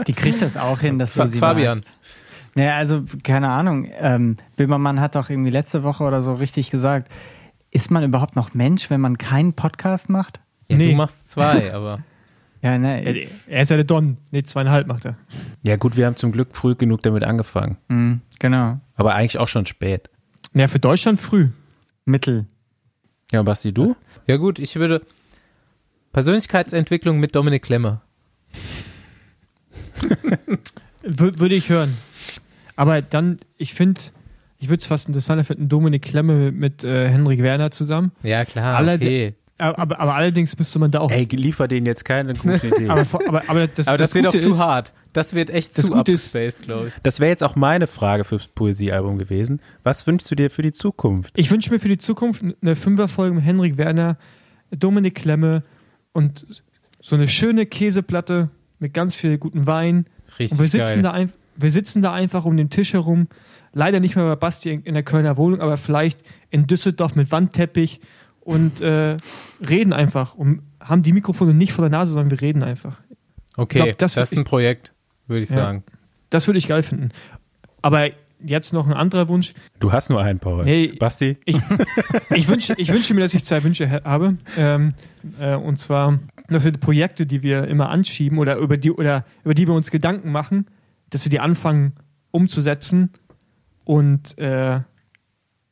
[0.08, 1.82] Die kriegt das auch hin, dass du Fa- sie Fabian.
[2.58, 3.88] Naja, also keine Ahnung.
[4.00, 7.12] Ähm, Böhmermann hat doch irgendwie letzte Woche oder so richtig gesagt,
[7.70, 10.42] ist man überhaupt noch Mensch, wenn man keinen Podcast macht?
[10.68, 10.90] Ja, Nee.
[10.92, 12.00] Du machst zwei, aber
[12.64, 14.18] Ja, ne, Ja, er ist ja der Don.
[14.32, 15.16] Nee, zweieinhalb macht er.
[15.62, 17.78] Ja gut, wir haben zum Glück früh genug damit angefangen.
[17.90, 18.80] mh, genau.
[18.96, 20.10] Aber eigentlich auch schon spät.
[20.56, 21.50] Ja, für Deutschland früh.
[22.06, 22.48] Mittel.
[23.32, 23.96] Ja, Basti, du?
[24.26, 25.04] ja gut, ich würde
[26.12, 28.02] Persönlichkeitsentwicklung mit Dominik Klemme.
[31.04, 31.96] Wür- würde ich hören.
[32.78, 34.00] Aber dann, ich finde,
[34.60, 38.14] ich würde es fast interessanter finden, Dominik Klemme mit äh, Henrik Werner zusammen.
[38.24, 39.34] Ja klar, Alle- okay.
[39.60, 41.10] Aber, aber, aber allerdings müsste man da auch.
[41.10, 42.90] Ey, liefer denen jetzt keine gute Idee.
[42.90, 44.94] aber, aber, aber das, Aber das, wird auch Gute zu ist, hart.
[45.14, 46.94] Das wird echt das zu abgespaced, glaube ich.
[47.02, 49.60] Das wäre jetzt auch meine Frage fürs Poesiealbum gewesen.
[49.84, 51.34] Was wünschst du dir für die Zukunft?
[51.36, 54.18] Ich wünsche mir für die Zukunft eine Fünferfolge mit Henrik Werner,
[54.70, 55.64] Dominik Klemme
[56.14, 56.46] und
[57.00, 60.06] so eine schöne Käseplatte mit ganz viel guten Wein.
[60.38, 61.02] Richtig Und wir sitzen, geil.
[61.02, 63.28] da ein, wir sitzen da einfach um den Tisch herum.
[63.74, 68.00] Leider nicht mehr bei Basti in, der Kölner Wohnung, aber vielleicht in Düsseldorf mit Wandteppich
[68.42, 69.18] und äh,
[69.68, 70.36] reden einfach.
[70.36, 72.98] Und haben die Mikrofone nicht vor der Nase, sondern wir reden einfach.
[73.56, 74.94] Okay, glaub, das das, ist ein Projekt,
[75.28, 75.58] würde ich Ja.
[75.58, 75.84] sagen.
[76.30, 77.10] Das würde ich geil finden.
[77.82, 78.10] Aber
[78.44, 79.54] jetzt noch ein anderer Wunsch.
[79.80, 80.64] Du hast nur einen, Paul.
[80.64, 80.88] Nee.
[81.00, 81.38] Basti?
[81.46, 81.58] Ich,
[82.36, 84.38] ich, wünsche, ich wünsche mir, dass ich zwei Wünsche ha- habe.
[84.58, 84.94] Ähm,
[85.40, 89.26] äh, und zwar, dass wir die Projekte, die wir immer anschieben oder über die, oder
[89.44, 90.68] über die wir uns Gedanken machen,
[91.10, 91.94] dass wir die anfangen
[92.32, 93.12] umzusetzen
[93.86, 94.82] und äh,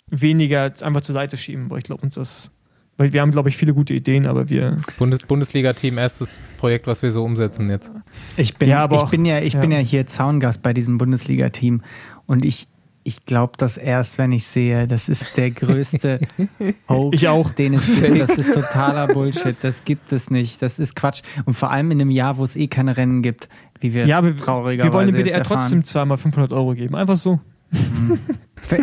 [0.07, 2.51] weniger einfach zur Seite schieben, weil ich glaube uns das,
[2.97, 4.77] weil wir haben, glaube ich, viele gute Ideen, aber wir.
[4.97, 7.91] Bundes Bundesliga-Team, erstes Projekt, was wir so umsetzen jetzt.
[8.37, 9.59] Ich bin Ja, aber ich auch- bin ja, ich ja.
[9.59, 11.81] bin ja hier Zaungast bei diesem Bundesliga-Team
[12.25, 12.67] und ich,
[13.07, 16.19] ich glaube das erst, wenn ich sehe, das ist der größte
[16.89, 17.51] Hoax, Ich auch.
[17.51, 18.19] den es gibt.
[18.19, 19.55] Das ist totaler Bullshit.
[19.61, 20.61] Das gibt es nicht.
[20.61, 21.21] Das ist Quatsch.
[21.45, 23.47] Und vor allem in einem Jahr, wo es eh keine Rennen gibt,
[23.79, 26.95] wie wir Ja, aber traurigerweise wir wollen dem BDR trotzdem zweimal 500 Euro geben.
[26.95, 27.39] Einfach so.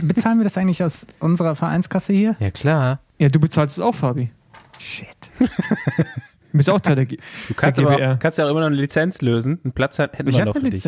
[0.03, 2.37] Bezahlen wir das eigentlich aus unserer Vereinskasse hier?
[2.39, 3.01] Ja, klar.
[3.19, 4.31] Ja, du bezahlst es auch, Fabi.
[4.79, 5.09] Shit.
[5.39, 5.47] Du
[6.59, 7.17] bist auch Teil der, G
[7.49, 9.59] Du kannst, der aber kannst ja auch immer noch eine Lizenz lösen.
[9.65, 10.83] Einen Platz hat- hätten Ich wir habe noch eine für dich.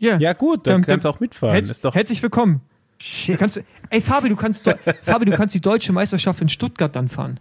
[0.00, 1.52] Ja, Ja gut, dann, Dann- kannst du auch mitfahren.
[1.54, 2.62] Herz, ist doch, herzlich willkommen.
[3.00, 3.38] Shit.
[3.38, 4.64] kannst, ey, Fabi, du kannst,
[5.02, 7.38] Fabi, du kannst die deutsche Meisterschaft in Stuttgart dann fahren.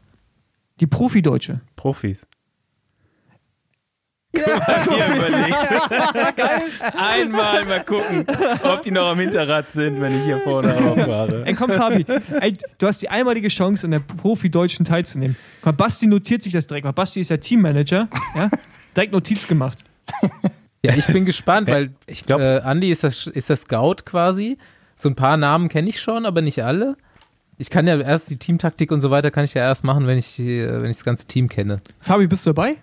[0.80, 1.62] Die Profi-Deutsche.
[1.76, 2.28] Profis.
[6.96, 8.26] Einmal mal gucken,
[8.64, 11.46] ob die noch am Hinterrad sind, wenn ich hier vorne rauffahre.
[11.46, 12.06] Ey, komm, Fabi,
[12.40, 15.36] ey, du hast die einmalige Chance, an der Profi-Deutschen teilzunehmen.
[15.62, 18.08] Komm, Basti notiert sich das direkt, weil Basti ist der Teammanager.
[18.36, 18.50] Ja?
[18.96, 19.80] Direkt Notiz gemacht.
[20.84, 24.58] Ja, ich bin gespannt, weil Ich glaube, äh, Andi ist das, ist der Scout quasi.
[24.96, 26.96] So ein paar Namen kenne ich schon, aber nicht alle.
[27.58, 30.18] Ich kann ja erst die Teamtaktik und so weiter kann ich ja erst machen, wenn
[30.18, 31.82] ich, äh, wenn ich das ganze Team kenne.
[32.00, 32.76] Fabi, bist du dabei?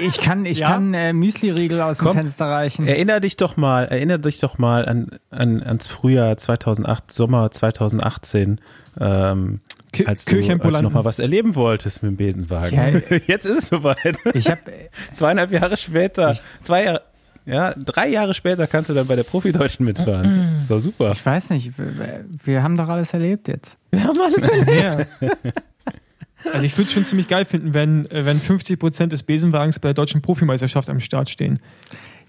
[0.00, 0.70] Ich kann, ich Ja?
[0.70, 2.16] kann äh, Müsli-Riegel aus dem Komm.
[2.16, 2.86] Fenster reichen.
[2.86, 8.60] Erinner dich doch mal, erinner dich doch mal an, an, ans Frühjahr 2008, Sommer 2018,
[9.00, 9.60] ähm,
[9.92, 12.76] Ki als du, als du noch mal was erleben wolltest mit dem Besenwagen.
[12.76, 13.16] Ja.
[13.26, 14.18] Jetzt ist es soweit.
[14.34, 14.60] Ich habe
[15.12, 17.02] Zweieinhalb Jahre später, zwei Jahre,
[17.46, 20.58] ja, drei Jahre später kannst du dann bei der Profi-Deutschen mitfahren.
[20.58, 21.12] Ist doch super.
[21.12, 23.78] Ich weiß nicht, wir, wir haben doch alles erlebt jetzt.
[23.90, 25.08] Wir haben alles erlebt.
[25.20, 25.30] Ja.
[26.44, 29.88] Also ich würde es schon ziemlich geil finden, wenn, äh, wenn 50% des Besenwagens bei
[29.88, 31.58] der deutschen Profimeisterschaft am Start stehen.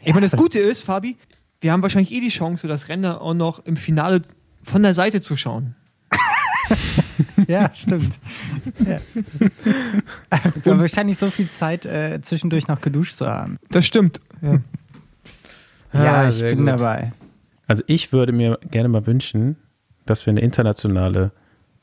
[0.04, 1.16] ich meine, das, das- Gute ist, Fabi,
[1.62, 4.24] wir haben wahrscheinlich eh die Chance, das Rennen auch noch im Finale
[4.64, 5.76] von der Seite zu schauen.
[7.50, 8.20] Ja, stimmt.
[8.86, 9.00] ja.
[10.72, 13.58] Und wahrscheinlich so viel Zeit äh, zwischendurch noch geduscht zu haben.
[13.72, 14.22] Das stimmt.
[14.42, 14.60] Ja.
[15.92, 16.68] Ja, Ah, ich bin gut.
[16.68, 17.12] dabei.
[17.68, 19.56] Also ich würde mir gerne mal wünschen,
[20.06, 21.32] dass wir eine internationale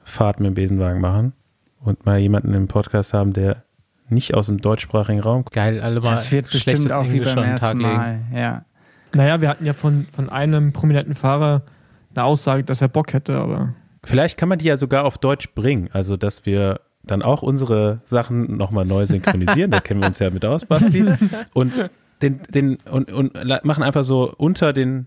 [0.05, 1.33] Fahrt mit dem Besenwagen machen
[1.81, 3.65] und mal jemanden im Podcast haben, der
[4.09, 5.53] nicht aus dem deutschsprachigen Raum kommt.
[5.55, 7.79] Geil, alle mal Das wird bestimmt schlechtes auch wie Englisch beim den Tag ersten.
[7.83, 8.21] Mal.
[8.33, 8.65] Ja.
[9.15, 11.63] Naja, wir hatten ja von, von einem prominenten Fahrer
[12.15, 13.75] eine Aussage, dass er Bock hätte, aber
[14.07, 18.01] Vielleicht kann man die ja sogar auf Deutsch bringen, also dass wir dann auch unsere
[18.05, 21.05] Sachen nochmal neu synchronisieren, da kennen wir uns ja mit aus, Basti,
[21.55, 21.91] und
[22.23, 25.07] den, den, und, und la- machen einfach so unter den,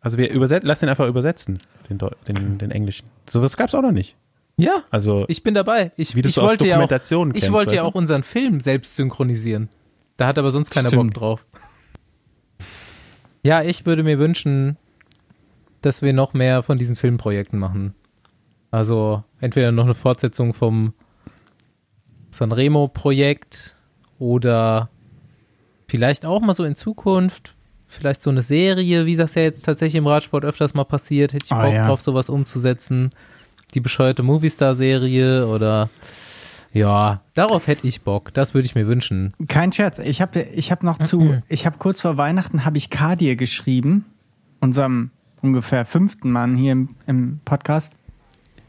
[0.00, 1.58] also wir übersetzen, lass den einfach übersetzen,
[1.90, 3.06] den, Deu- den, den Englischen.
[3.28, 4.16] So was gab's auch noch nicht.
[4.56, 5.92] Ja, Also, ich bin dabei.
[5.96, 7.52] Ich, wie du ich aus wollte ja auch, Dokumentationen ich kennst.
[7.52, 9.68] wollte ja auch unseren Film selbst synchronisieren.
[10.16, 11.14] Da hat aber sonst keiner Stimmt.
[11.14, 11.46] Bock drauf.
[13.44, 14.76] Ja, ich würde mir wünschen,
[15.80, 17.94] dass wir noch mehr von diesen Filmprojekten machen.
[18.70, 20.92] Also entweder noch eine Fortsetzung vom
[22.30, 23.74] Sanremo-Projekt
[24.18, 24.88] oder
[25.88, 27.54] vielleicht auch mal so in Zukunft,
[27.86, 31.32] vielleicht so eine Serie, wie das ja jetzt tatsächlich im Radsport öfters mal passiert.
[31.32, 31.86] Hätte ich Ah, Bock ja.
[31.86, 33.10] drauf, sowas umzusetzen.
[33.74, 35.88] Die bescheuerte Movistar-Serie oder
[36.72, 38.32] Ja, darauf hätte ich Bock.
[38.34, 39.32] Das würde ich mir wünschen.
[39.48, 39.98] Kein Scherz.
[39.98, 44.04] Ich habe ich hab noch zu, ich habe kurz vor Weihnachten habe ich Kadir geschrieben,
[44.60, 45.10] unserem
[45.40, 47.94] ungefähr fünften Mann hier im, im Podcast.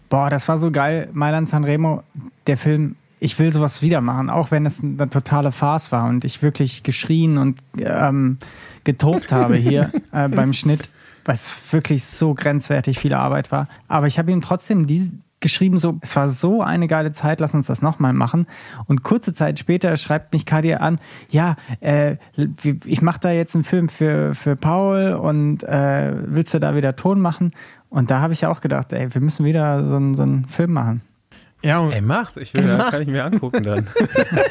[0.10, 1.08] Boah, das war so geil.
[1.14, 2.04] Mailand Sanremo,
[2.48, 6.26] der Film, ich will sowas wieder machen, auch wenn es eine totale Farce war und
[6.26, 8.38] ich wirklich geschrien und ähm,
[8.84, 10.90] getobt habe hier äh, beim Schnitt,
[11.26, 13.68] weil es wirklich so grenzwertig viel Arbeit war.
[13.88, 17.54] Aber ich habe ihm trotzdem die, geschrieben, so, es war so eine geile Zeit, lass
[17.54, 18.46] uns das nochmal machen.
[18.88, 21.00] Und kurze Zeit später schreibt mich Kadir an,
[21.30, 22.18] ja, äh,
[22.86, 26.96] ich mache da jetzt einen Film für, für Paul und äh, willst du da wieder
[26.96, 27.52] Ton machen?
[27.90, 30.46] Und da habe ich ja auch gedacht, ey, wir müssen wieder so, einen so einen
[30.46, 31.02] Film machen.
[31.62, 32.38] Ja, ey, macht.
[32.38, 33.88] Ich will, das kann ich mir angucken dann.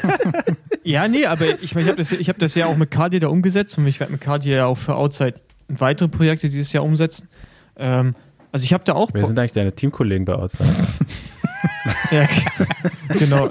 [0.83, 3.19] ja, nee, aber ich, mein, ich habe das, ich hab das ja auch mit Kadir
[3.19, 5.35] da umgesetzt und ich werde mit Kadir ja auch für Outside
[5.67, 7.27] weitere Projekte dieses Jahr umsetzen.
[7.77, 8.13] Ähm,
[8.51, 9.09] also ich habe da auch.
[9.13, 10.69] Wer sind eigentlich deine Teamkollegen bei Outside?
[12.11, 12.27] ja,
[13.17, 13.49] genau.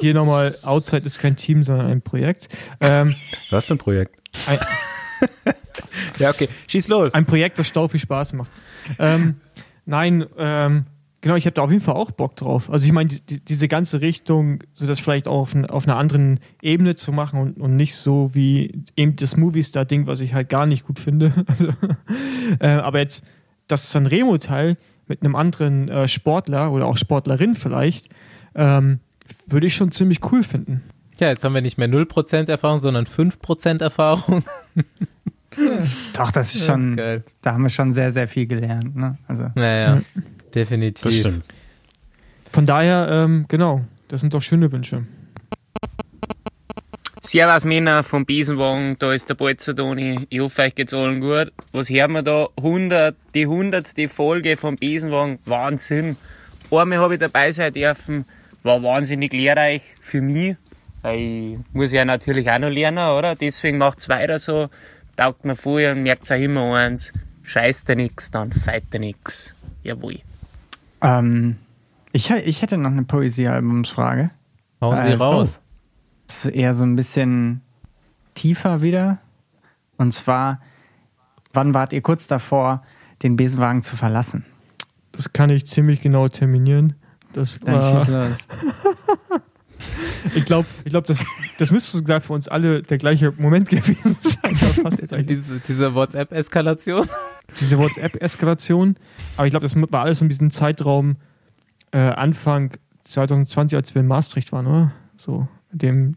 [0.00, 2.48] Hier nochmal, Outside ist kein Team, sondern ein Projekt.
[2.80, 3.14] Ähm,
[3.50, 4.16] Was für ein Projekt?
[4.46, 4.58] Ein,
[6.18, 7.14] ja, okay, schieß los.
[7.14, 8.50] Ein Projekt, das Stau viel Spaß macht.
[8.98, 9.36] Ähm,
[9.86, 10.86] nein, ähm,
[11.20, 12.70] genau, ich habe da auf jeden Fall auch Bock drauf.
[12.70, 16.40] Also ich meine, die, diese ganze Richtung, so das vielleicht auch auf, auf, einer anderen
[16.62, 20.66] Ebene zu machen und, und nicht so wie eben das Movie-Star-Ding, was ich halt gar
[20.66, 21.32] nicht gut finde.
[21.48, 21.72] Also,
[22.60, 23.24] äh, aber jetzt
[23.66, 24.76] das Sanremo-Teil
[25.06, 28.08] mit einem anderen äh, Sportler oder auch Sportlerin vielleicht,
[28.54, 29.00] ähm,
[29.46, 30.82] würde ich schon ziemlich cool finden.
[31.20, 34.44] Ja, jetzt haben wir nicht mehr 0% Erfahrung, sondern 5% Erfahrung.
[36.14, 38.96] Doch, das ist schon, ja, da haben wir schon sehr, sehr viel gelernt.
[38.96, 39.18] Ne?
[39.26, 39.50] Also.
[39.54, 40.02] Naja, ja.
[40.54, 41.02] definitiv.
[41.02, 41.44] Das stimmt.
[42.50, 45.04] Von daher, ähm, genau, das sind doch schöne Wünsche.
[47.20, 50.26] Servus Männer vom Biesenwagen, da ist der Balzerdoni.
[50.30, 51.52] Ich hoffe, euch geht's allen gut.
[51.72, 52.48] Was hören wir da?
[52.56, 55.38] 100, die hundertste Folge vom Biesenwagen.
[55.44, 56.16] Wahnsinn.
[56.70, 58.24] Einmal habe ich dabei sein dürfen.
[58.62, 60.56] War wahnsinnig lehrreich für mich.
[61.12, 63.34] Ich muss ja natürlich auch noch lernen, oder?
[63.34, 64.68] Deswegen macht's weiter so.
[65.18, 67.12] Taugt mir vorher und merkt's auch immer eins.
[67.42, 69.52] Scheißt dir nix, dann feit dir nix.
[69.82, 70.20] Jawohl.
[71.00, 71.56] Ähm,
[72.12, 74.30] ich, ich hätte noch eine Poesiealbumsfrage.
[74.80, 75.58] Hauen Sie äh, raus.
[76.28, 77.62] Das ist eher so ein bisschen
[78.34, 79.18] tiefer wieder.
[79.96, 80.60] Und zwar,
[81.52, 82.84] wann wart ihr kurz davor,
[83.24, 84.44] den Besenwagen zu verlassen?
[85.10, 86.94] Das kann ich ziemlich genau terminieren.
[87.32, 88.46] Das Dann war, schieß los.
[90.34, 91.24] Ich glaube, ich glaub, das,
[91.58, 95.26] das müsste sogar für uns alle der gleiche Moment gewesen sein.
[95.26, 97.08] diese, diese WhatsApp-Eskalation?
[97.60, 98.96] Diese WhatsApp-Eskalation.
[99.36, 101.16] Aber ich glaube, das war alles in diesem Zeitraum
[101.92, 104.92] äh, Anfang 2020, als wir in Maastricht waren, oder?
[105.16, 106.16] So dem,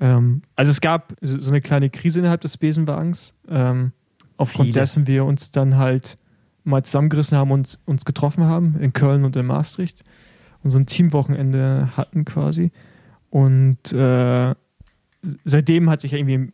[0.00, 3.92] ähm, also es gab so eine kleine Krise innerhalb des Besenwagens, ähm,
[4.36, 4.80] aufgrund Viele.
[4.80, 6.18] dessen wir uns dann halt
[6.64, 10.04] mal zusammengerissen haben und uns getroffen haben in Köln und in Maastricht
[10.62, 12.70] und so ein Teamwochenende hatten quasi.
[13.32, 14.54] Und äh,
[15.44, 16.52] seitdem hat sich irgendwie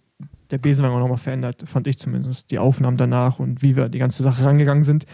[0.52, 2.52] der Besenwagen auch nochmal verändert, fand ich zumindest.
[2.52, 5.04] Die Aufnahmen danach und wie wir die ganze Sache rangegangen sind.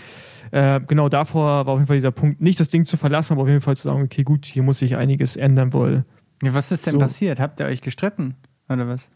[0.50, 3.42] Äh, genau davor war auf jeden Fall dieser Punkt, nicht das Ding zu verlassen, aber
[3.42, 6.04] auf jeden Fall zu sagen, okay, gut, hier muss sich einiges ändern, weil
[6.42, 6.98] ja, was ist denn so.
[6.98, 7.40] passiert?
[7.40, 8.34] Habt ihr euch gestritten?
[8.68, 9.08] Oder was?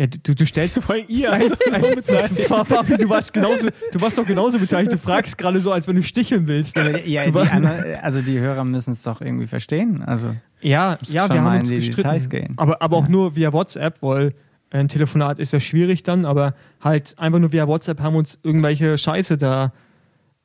[0.00, 1.30] Ja, du, du stellst vor ihr.
[1.30, 1.54] Also,
[2.64, 4.92] Fabi, du warst genauso, du warst doch genauso beteiligt.
[4.92, 6.74] Du fragst gerade so, als wenn du sticheln willst.
[6.74, 10.00] Ja, ja die anderen, also die Hörer müssen es doch irgendwie verstehen.
[10.00, 11.96] Also ja, ja, wir haben uns die gestritten.
[11.96, 12.54] Details gehen.
[12.56, 13.10] Aber, aber auch ja.
[13.10, 14.32] nur via WhatsApp, weil
[14.70, 18.96] ein Telefonat ist ja schwierig dann, aber halt einfach nur via WhatsApp haben uns irgendwelche
[18.96, 19.74] Scheiße da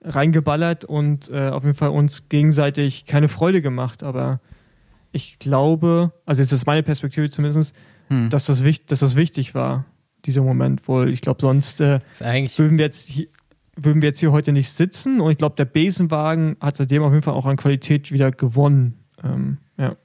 [0.02, 4.04] reingeballert und äh, auf jeden Fall uns gegenseitig keine Freude gemacht.
[4.04, 4.42] Aber
[5.14, 7.74] ich glaube, also jetzt ist meine Perspektive zumindest,
[8.10, 8.30] hm.
[8.30, 9.86] dass, das, dass das wichtig war,
[10.26, 13.28] dieser Moment, weil ich glaube, sonst äh, würden, wir jetzt hier,
[13.76, 17.12] würden wir jetzt hier heute nicht sitzen und ich glaube, der Besenwagen hat seitdem auf
[17.12, 18.98] jeden Fall auch an Qualität wieder gewonnen.
[19.24, 19.96] Ähm, ja.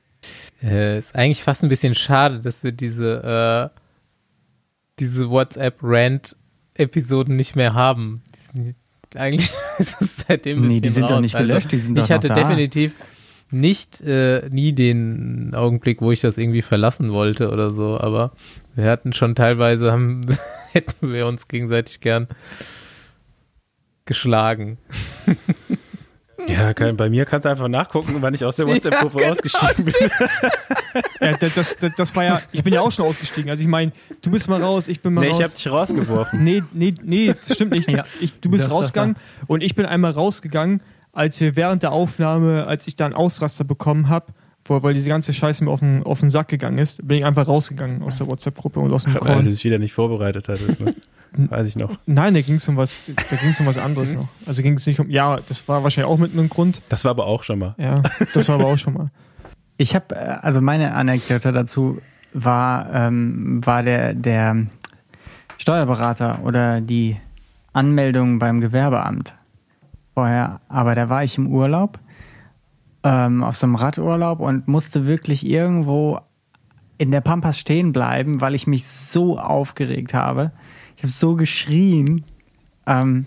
[0.63, 3.79] Äh, ist eigentlich fast ein bisschen schade, dass wir diese, äh,
[4.99, 8.23] diese WhatsApp-Rant-Episoden nicht mehr haben.
[8.37, 8.75] Sind,
[9.15, 11.13] eigentlich ist es seitdem ein Nee, die sind raus.
[11.13, 12.35] doch nicht gelöscht, also, die sind Ich doch hatte da.
[12.35, 12.93] definitiv
[13.51, 18.31] nicht äh, nie den Augenblick, wo ich das irgendwie verlassen wollte oder so, aber
[18.75, 20.21] wir hatten schon teilweise haben
[20.73, 22.29] hätten wir uns gegenseitig gern
[24.05, 24.79] geschlagen.
[26.49, 29.33] Ja, kann, bei mir kannst du einfach nachgucken, wann ich aus der WhatsApp-Gruppe ja, genau.
[29.33, 29.95] ausgestiegen bin.
[31.21, 33.51] ja, das, das, das, war ja, ich bin ja auch schon ausgestiegen.
[33.51, 33.93] Also ich meine,
[34.23, 35.39] du bist mal raus, ich bin mal nee, raus.
[35.39, 36.45] Nee, ich hab dich rausgeworfen.
[36.45, 37.89] Nee, nee, nee, das stimmt nicht.
[37.91, 38.05] Ja.
[38.21, 40.81] Ich, du bist das, rausgegangen und ich bin einmal rausgegangen
[41.13, 44.33] als wir während der Aufnahme, als ich da einen Ausraster bekommen habe,
[44.69, 47.49] weil diese ganze Scheiße mir auf den, auf den Sack gegangen ist, bin ich einfach
[47.49, 49.37] rausgegangen aus der WhatsApp-Gruppe und aus dem Call.
[49.37, 50.95] Weil du dich wieder nicht vorbereitet hattest, ne?
[51.33, 51.97] Weiß ich noch.
[52.07, 54.29] Nein, da ging es um was, da ging es um was anderes noch.
[54.47, 56.83] Also ging es nicht um, ja, das war wahrscheinlich auch mit einem Grund.
[56.89, 57.75] Das war aber auch schon mal.
[57.79, 58.03] Ja,
[58.33, 59.11] das war aber auch schon mal.
[59.77, 62.03] Ich habe, also meine Anekdote dazu
[62.35, 64.67] war, ähm, war der, der
[65.57, 67.17] Steuerberater oder die
[67.73, 69.35] Anmeldung beim Gewerbeamt
[70.15, 70.61] vorher.
[70.69, 71.99] Aber da war ich im Urlaub,
[73.03, 76.21] ähm, auf so einem Radurlaub und musste wirklich irgendwo
[76.99, 80.53] in der Pampas stehen bleiben, weil ich mich so aufgeregt habe.
[80.97, 82.25] Ich habe so geschrien.
[82.87, 83.27] Ähm,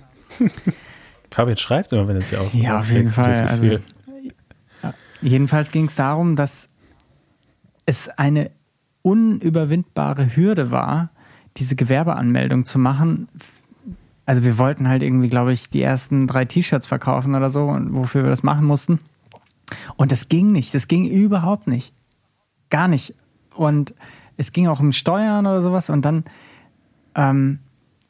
[1.32, 3.34] Fabian schreibt immer, wenn er sich aus Ja, auf jeden Fall.
[3.48, 3.80] Also,
[5.22, 6.70] jedenfalls ging es darum, dass
[7.88, 8.52] es eine
[9.02, 11.10] unüberwindbare Hürde war,
[11.58, 13.28] diese Gewerbeanmeldung zu machen.
[14.26, 18.24] Also wir wollten halt irgendwie, glaube ich, die ersten drei T-Shirts verkaufen oder so, wofür
[18.24, 18.99] wir das machen mussten.
[19.95, 20.74] Und das ging nicht.
[20.74, 21.93] Das ging überhaupt nicht.
[22.69, 23.15] Gar nicht.
[23.55, 23.93] Und
[24.38, 25.89] es ging auch um Steuern oder sowas.
[25.89, 26.24] Und dann
[27.15, 27.59] ähm,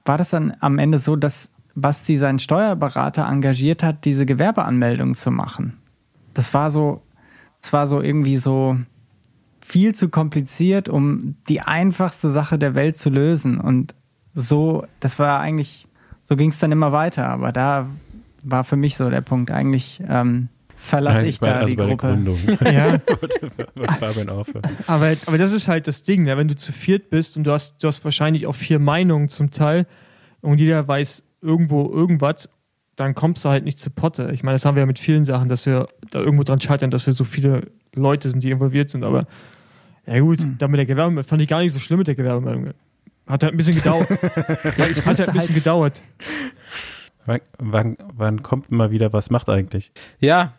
[0.05, 5.32] war das dann am Ende so, dass Basti seinen Steuerberater engagiert hat, diese Gewerbeanmeldung zu
[5.32, 5.78] machen.
[6.34, 7.01] Das war so,
[7.61, 8.78] das war so irgendwie so
[9.59, 13.59] viel zu kompliziert, um die einfachste Sache der Welt zu lösen.
[13.59, 13.95] Und
[14.34, 15.88] so, das war eigentlich,
[16.24, 17.28] so ging es dann immer weiter.
[17.28, 17.88] Aber da
[18.46, 19.52] war für mich so der Punkt.
[19.52, 22.20] Eigentlich ähm, verlasse ich da also die Gruppe.
[22.66, 23.00] ja.
[24.88, 26.38] aber, aber das ist halt das Ding, ne?
[26.38, 29.52] wenn du zu viert bist und du hast, du hast wahrscheinlich auch vier Meinungen zum
[29.52, 29.86] Teil
[30.42, 32.50] und jeder weiß irgendwo irgendwas,
[32.96, 34.32] dann kommst du halt nicht zu Potte.
[34.34, 36.92] Ich meine, das haben wir ja mit vielen Sachen, dass wir da irgendwo dran scheitern,
[36.92, 39.04] dass wir so viele Leute sind, die involviert sind.
[39.04, 39.26] Aber
[40.06, 40.58] ja gut, hm.
[40.58, 42.74] dann mit der Gewerbemeldung fand ich gar nicht so schlimm mit der Gewerbemeldung.
[43.28, 44.10] Hat halt ein bisschen gedauert.
[44.78, 46.02] ja, ich hat halt ein bisschen gedauert.
[47.26, 49.92] Wann, wann, wann kommt mal wieder was macht eigentlich?
[50.20, 50.54] Ja,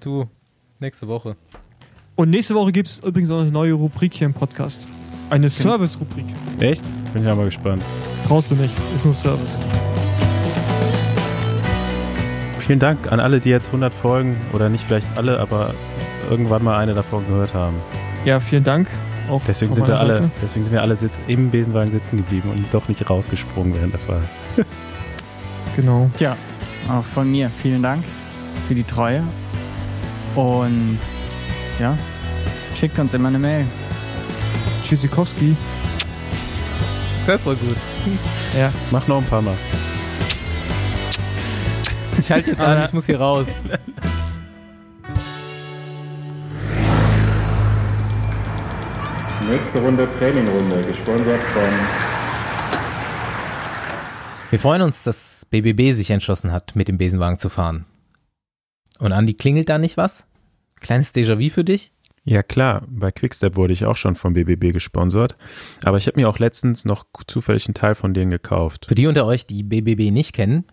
[0.00, 0.28] du,
[0.80, 1.36] nächste Woche.
[2.16, 4.88] Und nächste Woche gibt es übrigens auch eine neue Rubrik hier im Podcast.
[5.30, 6.26] Eine Service-Rubrik.
[6.58, 6.82] Echt?
[7.12, 7.82] Bin ja mal gespannt.
[8.26, 9.58] Brauchst du nicht, ist nur Service.
[12.60, 15.74] Vielen Dank an alle, die jetzt 100 Folgen, oder nicht vielleicht alle, aber
[16.30, 17.76] irgendwann mal eine davon gehört haben.
[18.24, 18.88] Ja, vielen Dank.
[19.30, 22.66] Auch deswegen, sind wir alle, deswegen sind wir alle sitz, im Besenwagen sitzen geblieben und
[22.72, 24.24] doch nicht rausgesprungen während der Fahrt.
[25.76, 26.10] genau.
[26.16, 26.36] Tja,
[26.88, 28.04] auch von mir vielen Dank
[28.68, 29.22] für die Treue.
[30.34, 30.98] Und
[31.78, 31.96] ja,
[32.74, 33.64] schickt uns immer eine Mail.
[34.82, 35.56] Tschüssikowski.
[37.26, 37.76] Das war gut.
[38.56, 38.72] Ja.
[38.92, 39.56] Mach noch ein paar Mal.
[42.16, 43.48] Ich halte jetzt an, ich muss hier raus.
[49.54, 51.62] Nächste Runde Trainingrunde, gesponsert von.
[54.50, 57.84] Wir freuen uns, dass BBB sich entschlossen hat, mit dem Besenwagen zu fahren.
[58.98, 60.26] Und Andi, klingelt da nicht was?
[60.80, 61.92] Kleines Déjà-vu für dich?
[62.24, 65.36] Ja klar, bei Quickstep wurde ich auch schon vom BBB gesponsert,
[65.84, 68.86] aber ich habe mir auch letztens noch zufällig einen Teil von denen gekauft.
[68.88, 70.64] Für die unter euch, die BBB nicht kennen,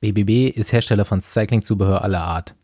[0.00, 2.56] BBB ist Hersteller von Cycling-Zubehör aller Art.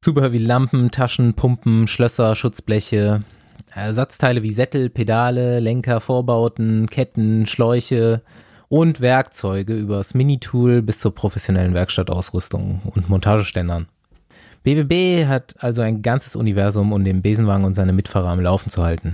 [0.00, 3.22] Zubehör wie Lampen, Taschen, Pumpen, Schlösser, Schutzbleche,
[3.74, 8.22] Ersatzteile wie Sättel, Pedale, Lenker, Vorbauten, Ketten, Schläuche
[8.68, 13.86] und Werkzeuge übers Minitool bis zur professionellen Werkstattausrüstung und Montageständern.
[14.62, 18.82] BBB hat also ein ganzes Universum, um den Besenwagen und seine Mitfahrer am Laufen zu
[18.82, 19.12] halten.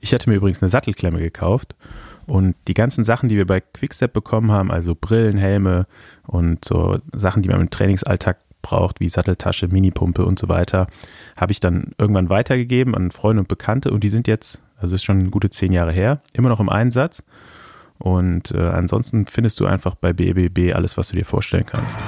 [0.00, 1.74] Ich hatte mir übrigens eine Sattelklemme gekauft
[2.26, 5.86] und die ganzen Sachen, die wir bei Quickstep bekommen haben, also Brillen, Helme
[6.26, 10.86] und so Sachen, die man im Trainingsalltag braucht, wie Satteltasche, Minipumpe und so weiter,
[11.36, 15.04] habe ich dann irgendwann weitergegeben an Freunde und Bekannte und die sind jetzt, also ist
[15.04, 17.22] schon gute zehn Jahre her, immer noch im Einsatz.
[17.98, 22.00] Und äh, ansonsten findest du einfach bei BBB alles, was du dir vorstellen kannst.